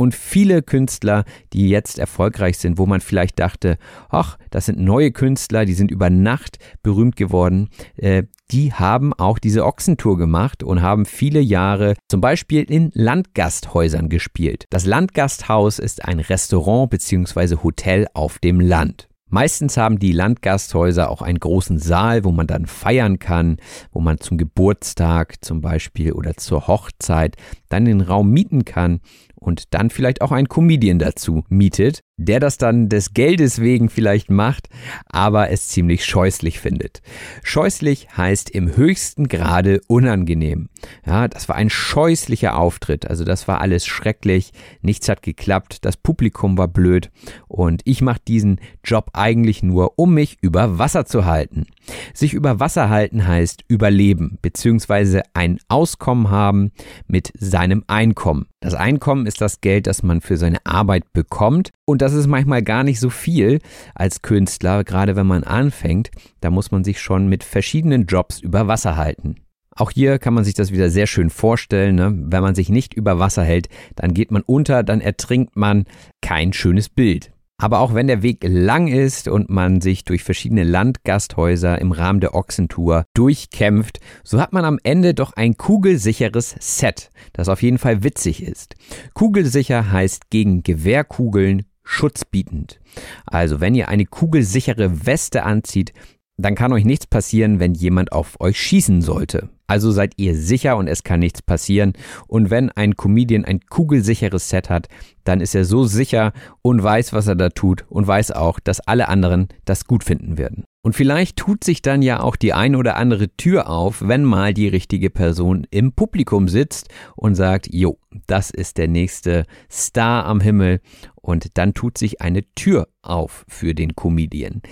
[0.00, 3.78] Und viele Künstler, die jetzt erfolgreich sind, wo man vielleicht dachte,
[4.08, 8.22] ach, das sind neue Künstler, die sind über Nacht berühmt geworden, äh,
[8.52, 14.66] die haben auch diese Ochsentour gemacht und haben viele Jahre zum Beispiel in Landgasthäusern gespielt.
[14.70, 17.56] Das Landgasthaus ist ein Restaurant bzw.
[17.64, 19.08] Hotel auf dem Land.
[19.30, 23.58] Meistens haben die Landgasthäuser auch einen großen Saal, wo man dann feiern kann,
[23.92, 27.36] wo man zum Geburtstag zum Beispiel oder zur Hochzeit
[27.68, 29.00] dann den Raum mieten kann
[29.40, 34.30] und dann vielleicht auch einen Comedian dazu mietet, der das dann des Geldes wegen vielleicht
[34.30, 34.68] macht,
[35.06, 37.00] aber es ziemlich scheußlich findet.
[37.42, 40.68] Scheußlich heißt im höchsten Grade unangenehm.
[41.06, 45.96] Ja, das war ein scheußlicher Auftritt, also das war alles schrecklich, nichts hat geklappt, das
[45.96, 47.10] Publikum war blöd
[47.46, 51.66] und ich mache diesen Job eigentlich nur, um mich über Wasser zu halten.
[52.12, 56.72] Sich über Wasser halten heißt überleben, beziehungsweise ein Auskommen haben
[57.06, 58.46] mit seinem Einkommen.
[58.60, 61.70] Das Einkommen ist das Geld, das man für seine Arbeit bekommt.
[61.84, 63.60] Und das ist manchmal gar nicht so viel
[63.94, 66.10] als Künstler, gerade wenn man anfängt.
[66.40, 69.36] Da muss man sich schon mit verschiedenen Jobs über Wasser halten.
[69.78, 71.94] Auch hier kann man sich das wieder sehr schön vorstellen.
[71.94, 72.12] Ne?
[72.12, 75.84] Wenn man sich nicht über Wasser hält, dann geht man unter, dann ertrinkt man.
[76.20, 77.30] Kein schönes Bild.
[77.60, 82.20] Aber auch wenn der Weg lang ist und man sich durch verschiedene Landgasthäuser im Rahmen
[82.20, 87.78] der Ochsentour durchkämpft, so hat man am Ende doch ein kugelsicheres Set, das auf jeden
[87.78, 88.76] Fall witzig ist.
[89.12, 92.80] Kugelsicher heißt gegen Gewehrkugeln schutzbietend.
[93.26, 95.92] Also wenn ihr eine kugelsichere Weste anzieht,
[96.36, 99.48] dann kann euch nichts passieren, wenn jemand auf euch schießen sollte.
[99.66, 101.94] Also seid ihr sicher und es kann nichts passieren.
[102.28, 104.88] Und wenn ein Comedian ein kugelsicheres Set hat,
[105.24, 106.32] dann ist er so sicher
[106.62, 110.38] und weiß, was er da tut und weiß auch, dass alle anderen das gut finden
[110.38, 110.64] werden.
[110.88, 114.54] Und vielleicht tut sich dann ja auch die ein oder andere Tür auf, wenn mal
[114.54, 120.40] die richtige Person im Publikum sitzt und sagt, jo, das ist der nächste Star am
[120.40, 120.80] Himmel.
[121.16, 124.62] Und dann tut sich eine Tür auf für den Comedian.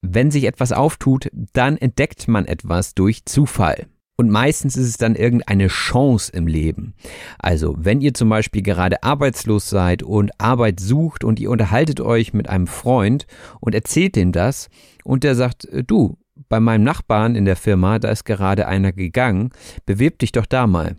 [0.00, 3.88] Wenn sich etwas auftut, dann entdeckt man etwas durch Zufall.
[4.16, 6.94] Und meistens ist es dann irgendeine Chance im Leben.
[7.38, 12.32] Also, wenn ihr zum Beispiel gerade arbeitslos seid und Arbeit sucht und ihr unterhaltet euch
[12.32, 13.26] mit einem Freund
[13.58, 14.68] und erzählt ihm das
[15.02, 16.16] und der sagt, äh, du,
[16.48, 19.50] bei meinem Nachbarn in der Firma, da ist gerade einer gegangen,
[19.84, 20.96] bewirb dich doch da mal.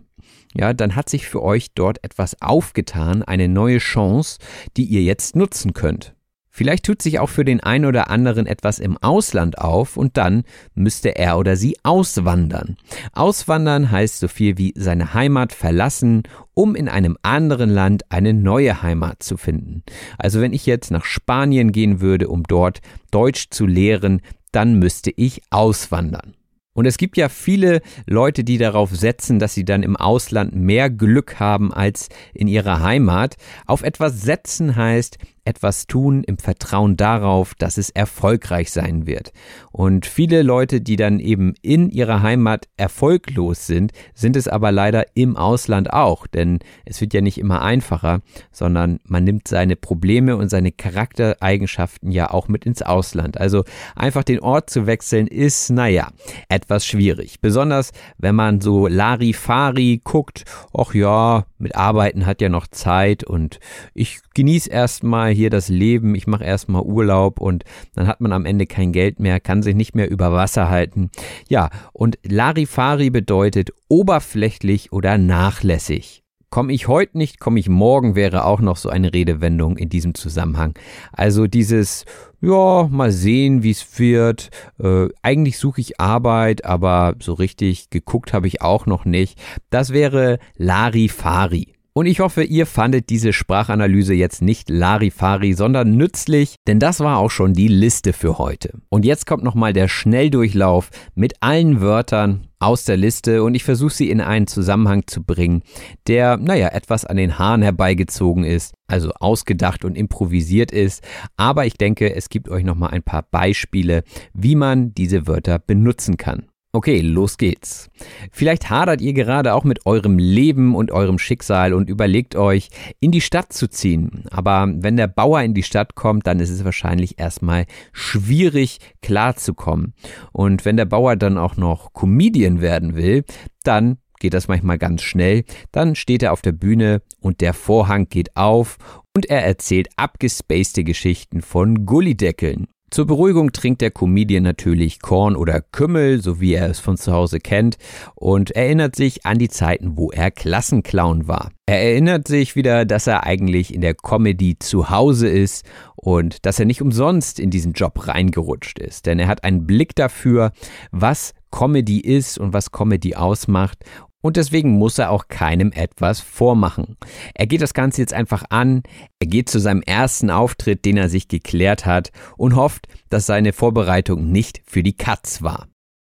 [0.54, 4.38] Ja, dann hat sich für euch dort etwas aufgetan, eine neue Chance,
[4.76, 6.15] die ihr jetzt nutzen könnt.
[6.56, 10.44] Vielleicht tut sich auch für den einen oder anderen etwas im Ausland auf und dann
[10.74, 12.78] müsste er oder sie auswandern.
[13.12, 16.22] Auswandern heißt so viel wie seine Heimat verlassen,
[16.54, 19.82] um in einem anderen Land eine neue Heimat zu finden.
[20.16, 22.80] Also wenn ich jetzt nach Spanien gehen würde, um dort
[23.10, 26.36] Deutsch zu lehren, dann müsste ich auswandern.
[26.72, 30.88] Und es gibt ja viele Leute, die darauf setzen, dass sie dann im Ausland mehr
[30.88, 33.36] Glück haben als in ihrer Heimat.
[33.66, 39.32] Auf etwas setzen heißt, etwas tun im Vertrauen darauf, dass es erfolgreich sein wird.
[39.72, 45.06] Und viele Leute, die dann eben in ihrer Heimat erfolglos sind, sind es aber leider
[45.14, 48.20] im Ausland auch, denn es wird ja nicht immer einfacher,
[48.52, 53.38] sondern man nimmt seine Probleme und seine Charaktereigenschaften ja auch mit ins Ausland.
[53.38, 53.64] Also
[53.94, 56.08] einfach den Ort zu wechseln ist, naja,
[56.48, 57.40] etwas schwierig.
[57.40, 60.44] Besonders wenn man so Larifari guckt,
[60.76, 63.60] ach ja, mit Arbeiten hat ja noch Zeit und
[63.94, 67.64] ich genieße erstmal hier das Leben, ich mache erstmal Urlaub und
[67.94, 71.10] dann hat man am Ende kein Geld mehr, kann sich nicht mehr über Wasser halten.
[71.48, 76.22] Ja, und Larifari bedeutet oberflächlich oder nachlässig.
[76.48, 80.14] Komme ich heute nicht, komme ich morgen wäre auch noch so eine Redewendung in diesem
[80.14, 80.78] Zusammenhang.
[81.12, 82.04] Also dieses,
[82.40, 84.50] ja, mal sehen, wie es wird.
[84.78, 89.38] Äh, eigentlich suche ich Arbeit, aber so richtig geguckt habe ich auch noch nicht.
[89.70, 91.75] Das wäre Larifari.
[91.96, 97.16] Und ich hoffe, ihr fandet diese Sprachanalyse jetzt nicht Larifari, sondern nützlich, denn das war
[97.16, 98.74] auch schon die Liste für heute.
[98.90, 103.94] Und jetzt kommt nochmal der Schnelldurchlauf mit allen Wörtern aus der Liste und ich versuche
[103.94, 105.62] sie in einen Zusammenhang zu bringen,
[106.06, 111.02] der, naja, etwas an den Haaren herbeigezogen ist, also ausgedacht und improvisiert ist.
[111.38, 114.04] Aber ich denke, es gibt euch nochmal ein paar Beispiele,
[114.34, 116.44] wie man diese Wörter benutzen kann.
[116.76, 117.88] Okay, los geht's.
[118.30, 122.68] Vielleicht hadert ihr gerade auch mit eurem Leben und eurem Schicksal und überlegt euch,
[123.00, 124.24] in die Stadt zu ziehen.
[124.30, 129.94] Aber wenn der Bauer in die Stadt kommt, dann ist es wahrscheinlich erstmal schwierig klarzukommen.
[130.32, 133.24] Und wenn der Bauer dann auch noch Comedian werden will,
[133.62, 135.44] dann geht das manchmal ganz schnell.
[135.72, 138.76] Dann steht er auf der Bühne und der Vorhang geht auf
[139.14, 142.66] und er erzählt abgespacede Geschichten von Gullideckeln.
[142.88, 147.12] Zur Beruhigung trinkt der Comedian natürlich Korn oder Kümmel, so wie er es von zu
[147.12, 147.78] Hause kennt,
[148.14, 151.50] und erinnert sich an die Zeiten, wo er Klassenclown war.
[151.66, 156.60] Er erinnert sich wieder, dass er eigentlich in der Comedy zu Hause ist und dass
[156.60, 160.52] er nicht umsonst in diesen Job reingerutscht ist, denn er hat einen Blick dafür,
[160.92, 163.78] was Comedy ist und was Comedy ausmacht
[164.22, 166.96] und deswegen muss er auch keinem etwas vormachen.
[167.34, 168.82] Er geht das Ganze jetzt einfach an,
[169.20, 173.52] er geht zu seinem ersten Auftritt, den er sich geklärt hat und hofft, dass seine
[173.52, 175.68] Vorbereitung nicht für die Katz war.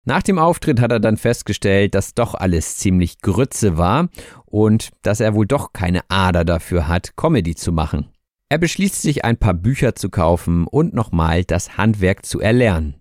[0.08, 4.08] Nach dem Auftritt hat er dann festgestellt, dass doch alles ziemlich Grütze war
[4.44, 8.08] und dass er wohl doch keine Ader dafür hat, Comedy zu machen.
[8.48, 12.94] Er beschließt sich ein paar Bücher zu kaufen und nochmal das Handwerk zu erlernen,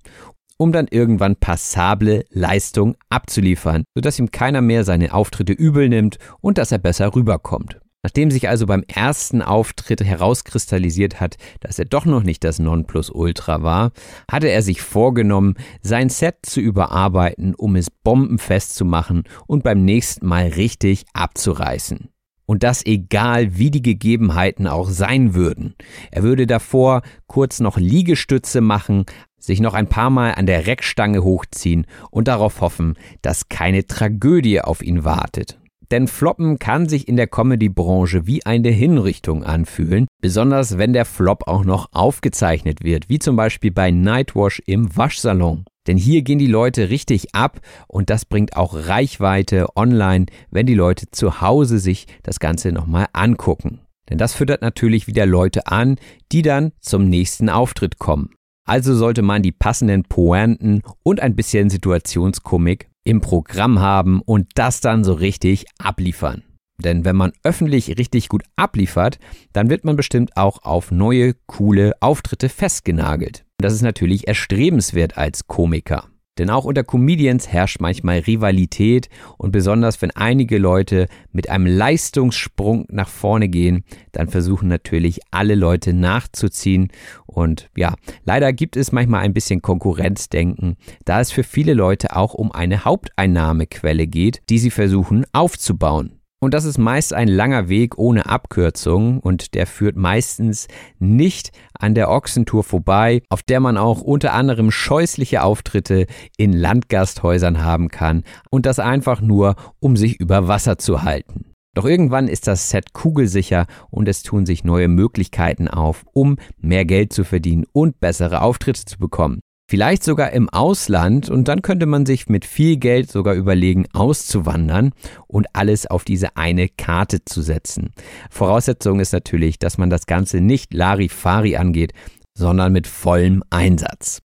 [0.58, 6.58] um dann irgendwann passable Leistung abzuliefern, sodass ihm keiner mehr seine Auftritte übel nimmt und
[6.58, 7.80] dass er besser rüberkommt.
[8.06, 13.64] Nachdem sich also beim ersten Auftritt herauskristallisiert hat, dass er doch noch nicht das Nonplusultra
[13.64, 13.94] war,
[14.30, 19.84] hatte er sich vorgenommen, sein Set zu überarbeiten, um es bombenfest zu machen und beim
[19.84, 22.10] nächsten Mal richtig abzureißen.
[22.46, 25.74] Und das egal, wie die Gegebenheiten auch sein würden.
[26.12, 29.06] Er würde davor kurz noch Liegestütze machen,
[29.46, 34.62] sich noch ein paar Mal an der Reckstange hochziehen und darauf hoffen, dass keine Tragödie
[34.62, 35.60] auf ihn wartet.
[35.92, 41.48] Denn Floppen kann sich in der Comedy-Branche wie eine Hinrichtung anfühlen, besonders wenn der Flop
[41.48, 45.66] auch noch aufgezeichnet wird, wie zum Beispiel bei Nightwash im Waschsalon.
[45.88, 50.74] Denn hier gehen die Leute richtig ab und das bringt auch Reichweite online, wenn die
[50.74, 53.82] Leute zu Hause sich das Ganze nochmal angucken.
[54.10, 55.98] Denn das füttert natürlich wieder Leute an,
[56.32, 58.32] die dann zum nächsten Auftritt kommen.
[58.66, 64.82] Also sollte man die passenden Pointen und ein bisschen Situationskomik im Programm haben und das
[64.82, 66.44] dann so richtig abliefern.
[66.78, 69.20] Denn wenn man öffentlich richtig gut abliefert,
[69.54, 73.46] dann wird man bestimmt auch auf neue, coole Auftritte festgenagelt.
[73.58, 76.10] Das ist natürlich erstrebenswert als Komiker.
[76.38, 82.86] Denn auch unter Comedians herrscht manchmal Rivalität und besonders wenn einige Leute mit einem Leistungssprung
[82.90, 86.92] nach vorne gehen, dann versuchen natürlich alle Leute nachzuziehen
[87.26, 87.96] und ja,
[88.26, 90.76] leider gibt es manchmal ein bisschen Konkurrenzdenken,
[91.06, 96.20] da es für viele Leute auch um eine Haupteinnahmequelle geht, die sie versuchen aufzubauen.
[96.46, 100.68] Und das ist meist ein langer Weg ohne Abkürzung und der führt meistens
[101.00, 106.06] nicht an der Ochsentour vorbei, auf der man auch unter anderem scheußliche Auftritte
[106.38, 111.46] in Landgasthäusern haben kann und das einfach nur, um sich über Wasser zu halten.
[111.74, 116.86] Doch irgendwann ist das Set kugelsicher und es tun sich neue Möglichkeiten auf, um mehr
[116.86, 119.40] Geld zu verdienen und bessere Auftritte zu bekommen.
[119.76, 124.94] Vielleicht sogar im Ausland und dann könnte man sich mit viel Geld sogar überlegen, auszuwandern
[125.28, 127.92] und alles auf diese eine Karte zu setzen.
[128.30, 131.92] Voraussetzung ist natürlich, dass man das Ganze nicht Larifari angeht,
[132.38, 134.22] sondern mit vollem Einsatz.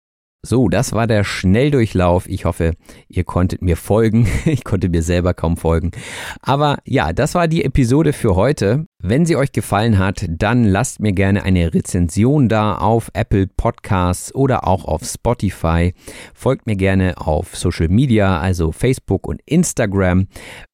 [0.42, 2.28] So, das war der Schnelldurchlauf.
[2.28, 2.74] Ich hoffe,
[3.08, 4.28] ihr konntet mir folgen.
[4.46, 5.92] Ich konnte mir selber kaum folgen.
[6.42, 8.86] Aber ja, das war die Episode für heute.
[9.08, 14.34] Wenn sie euch gefallen hat, dann lasst mir gerne eine Rezension da auf Apple Podcasts
[14.34, 15.94] oder auch auf Spotify.
[16.34, 20.26] Folgt mir gerne auf Social Media, also Facebook und Instagram.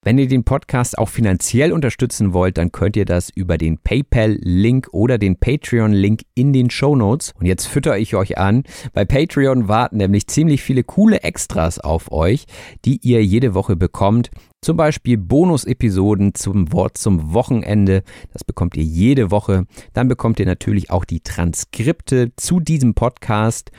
[0.02, 4.88] Wenn ihr den Podcast auch finanziell unterstützen wollt, dann könnt ihr das über den PayPal-Link
[4.94, 7.34] oder den Patreon-Link in den Show Notes.
[7.38, 8.64] Und jetzt fütter ich euch an.
[8.94, 12.46] Bei Patreon warten nämlich ziemlich viele coole Extras auf euch,
[12.86, 14.32] die ihr jede Woche bekommt.
[14.64, 18.04] Zum Beispiel Bonus-Episoden zum Wort zum Wochenende.
[18.32, 19.66] Das bekommt ihr jede Woche.
[19.94, 23.72] Dann bekommt ihr natürlich auch die Transkripte zu diesem Podcast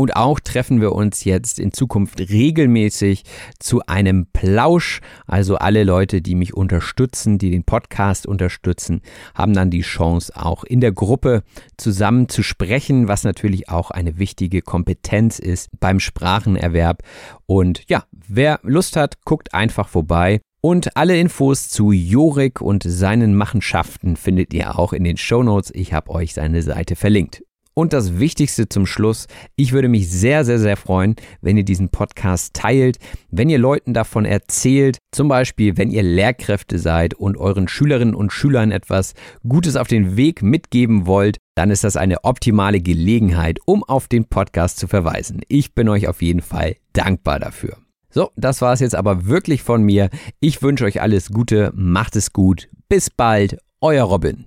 [0.00, 3.24] und auch treffen wir uns jetzt in Zukunft regelmäßig
[3.58, 5.02] zu einem Plausch.
[5.26, 9.02] Also alle Leute, die mich unterstützen, die den Podcast unterstützen,
[9.34, 11.42] haben dann die Chance, auch in der Gruppe
[11.76, 17.02] zusammen zu sprechen, was natürlich auch eine wichtige Kompetenz ist beim Sprachenerwerb.
[17.44, 20.40] Und ja, wer Lust hat, guckt einfach vorbei.
[20.62, 25.70] Und alle Infos zu Jorik und seinen Machenschaften findet ihr auch in den Show Notes.
[25.74, 27.42] Ich habe euch seine Seite verlinkt.
[27.74, 29.26] Und das Wichtigste zum Schluss,
[29.56, 32.98] ich würde mich sehr, sehr, sehr freuen, wenn ihr diesen Podcast teilt,
[33.30, 38.32] wenn ihr Leuten davon erzählt, zum Beispiel, wenn ihr Lehrkräfte seid und euren Schülerinnen und
[38.32, 39.14] Schülern etwas
[39.48, 44.24] Gutes auf den Weg mitgeben wollt, dann ist das eine optimale Gelegenheit, um auf den
[44.24, 45.40] Podcast zu verweisen.
[45.48, 47.76] Ich bin euch auf jeden Fall dankbar dafür.
[48.10, 50.10] So, das war es jetzt aber wirklich von mir.
[50.40, 54.46] Ich wünsche euch alles Gute, macht es gut, bis bald, euer Robin.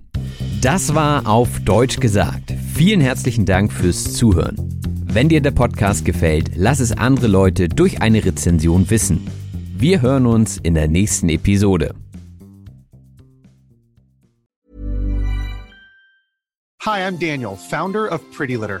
[0.64, 2.54] Das war auf Deutsch gesagt.
[2.74, 4.56] Vielen herzlichen Dank fürs Zuhören.
[5.04, 9.26] Wenn dir der Podcast gefällt, lass es andere Leute durch eine Rezension wissen.
[9.76, 11.94] Wir hören uns in der nächsten Episode.
[16.80, 18.80] Hi, I'm Daniel, founder of Pretty Litter.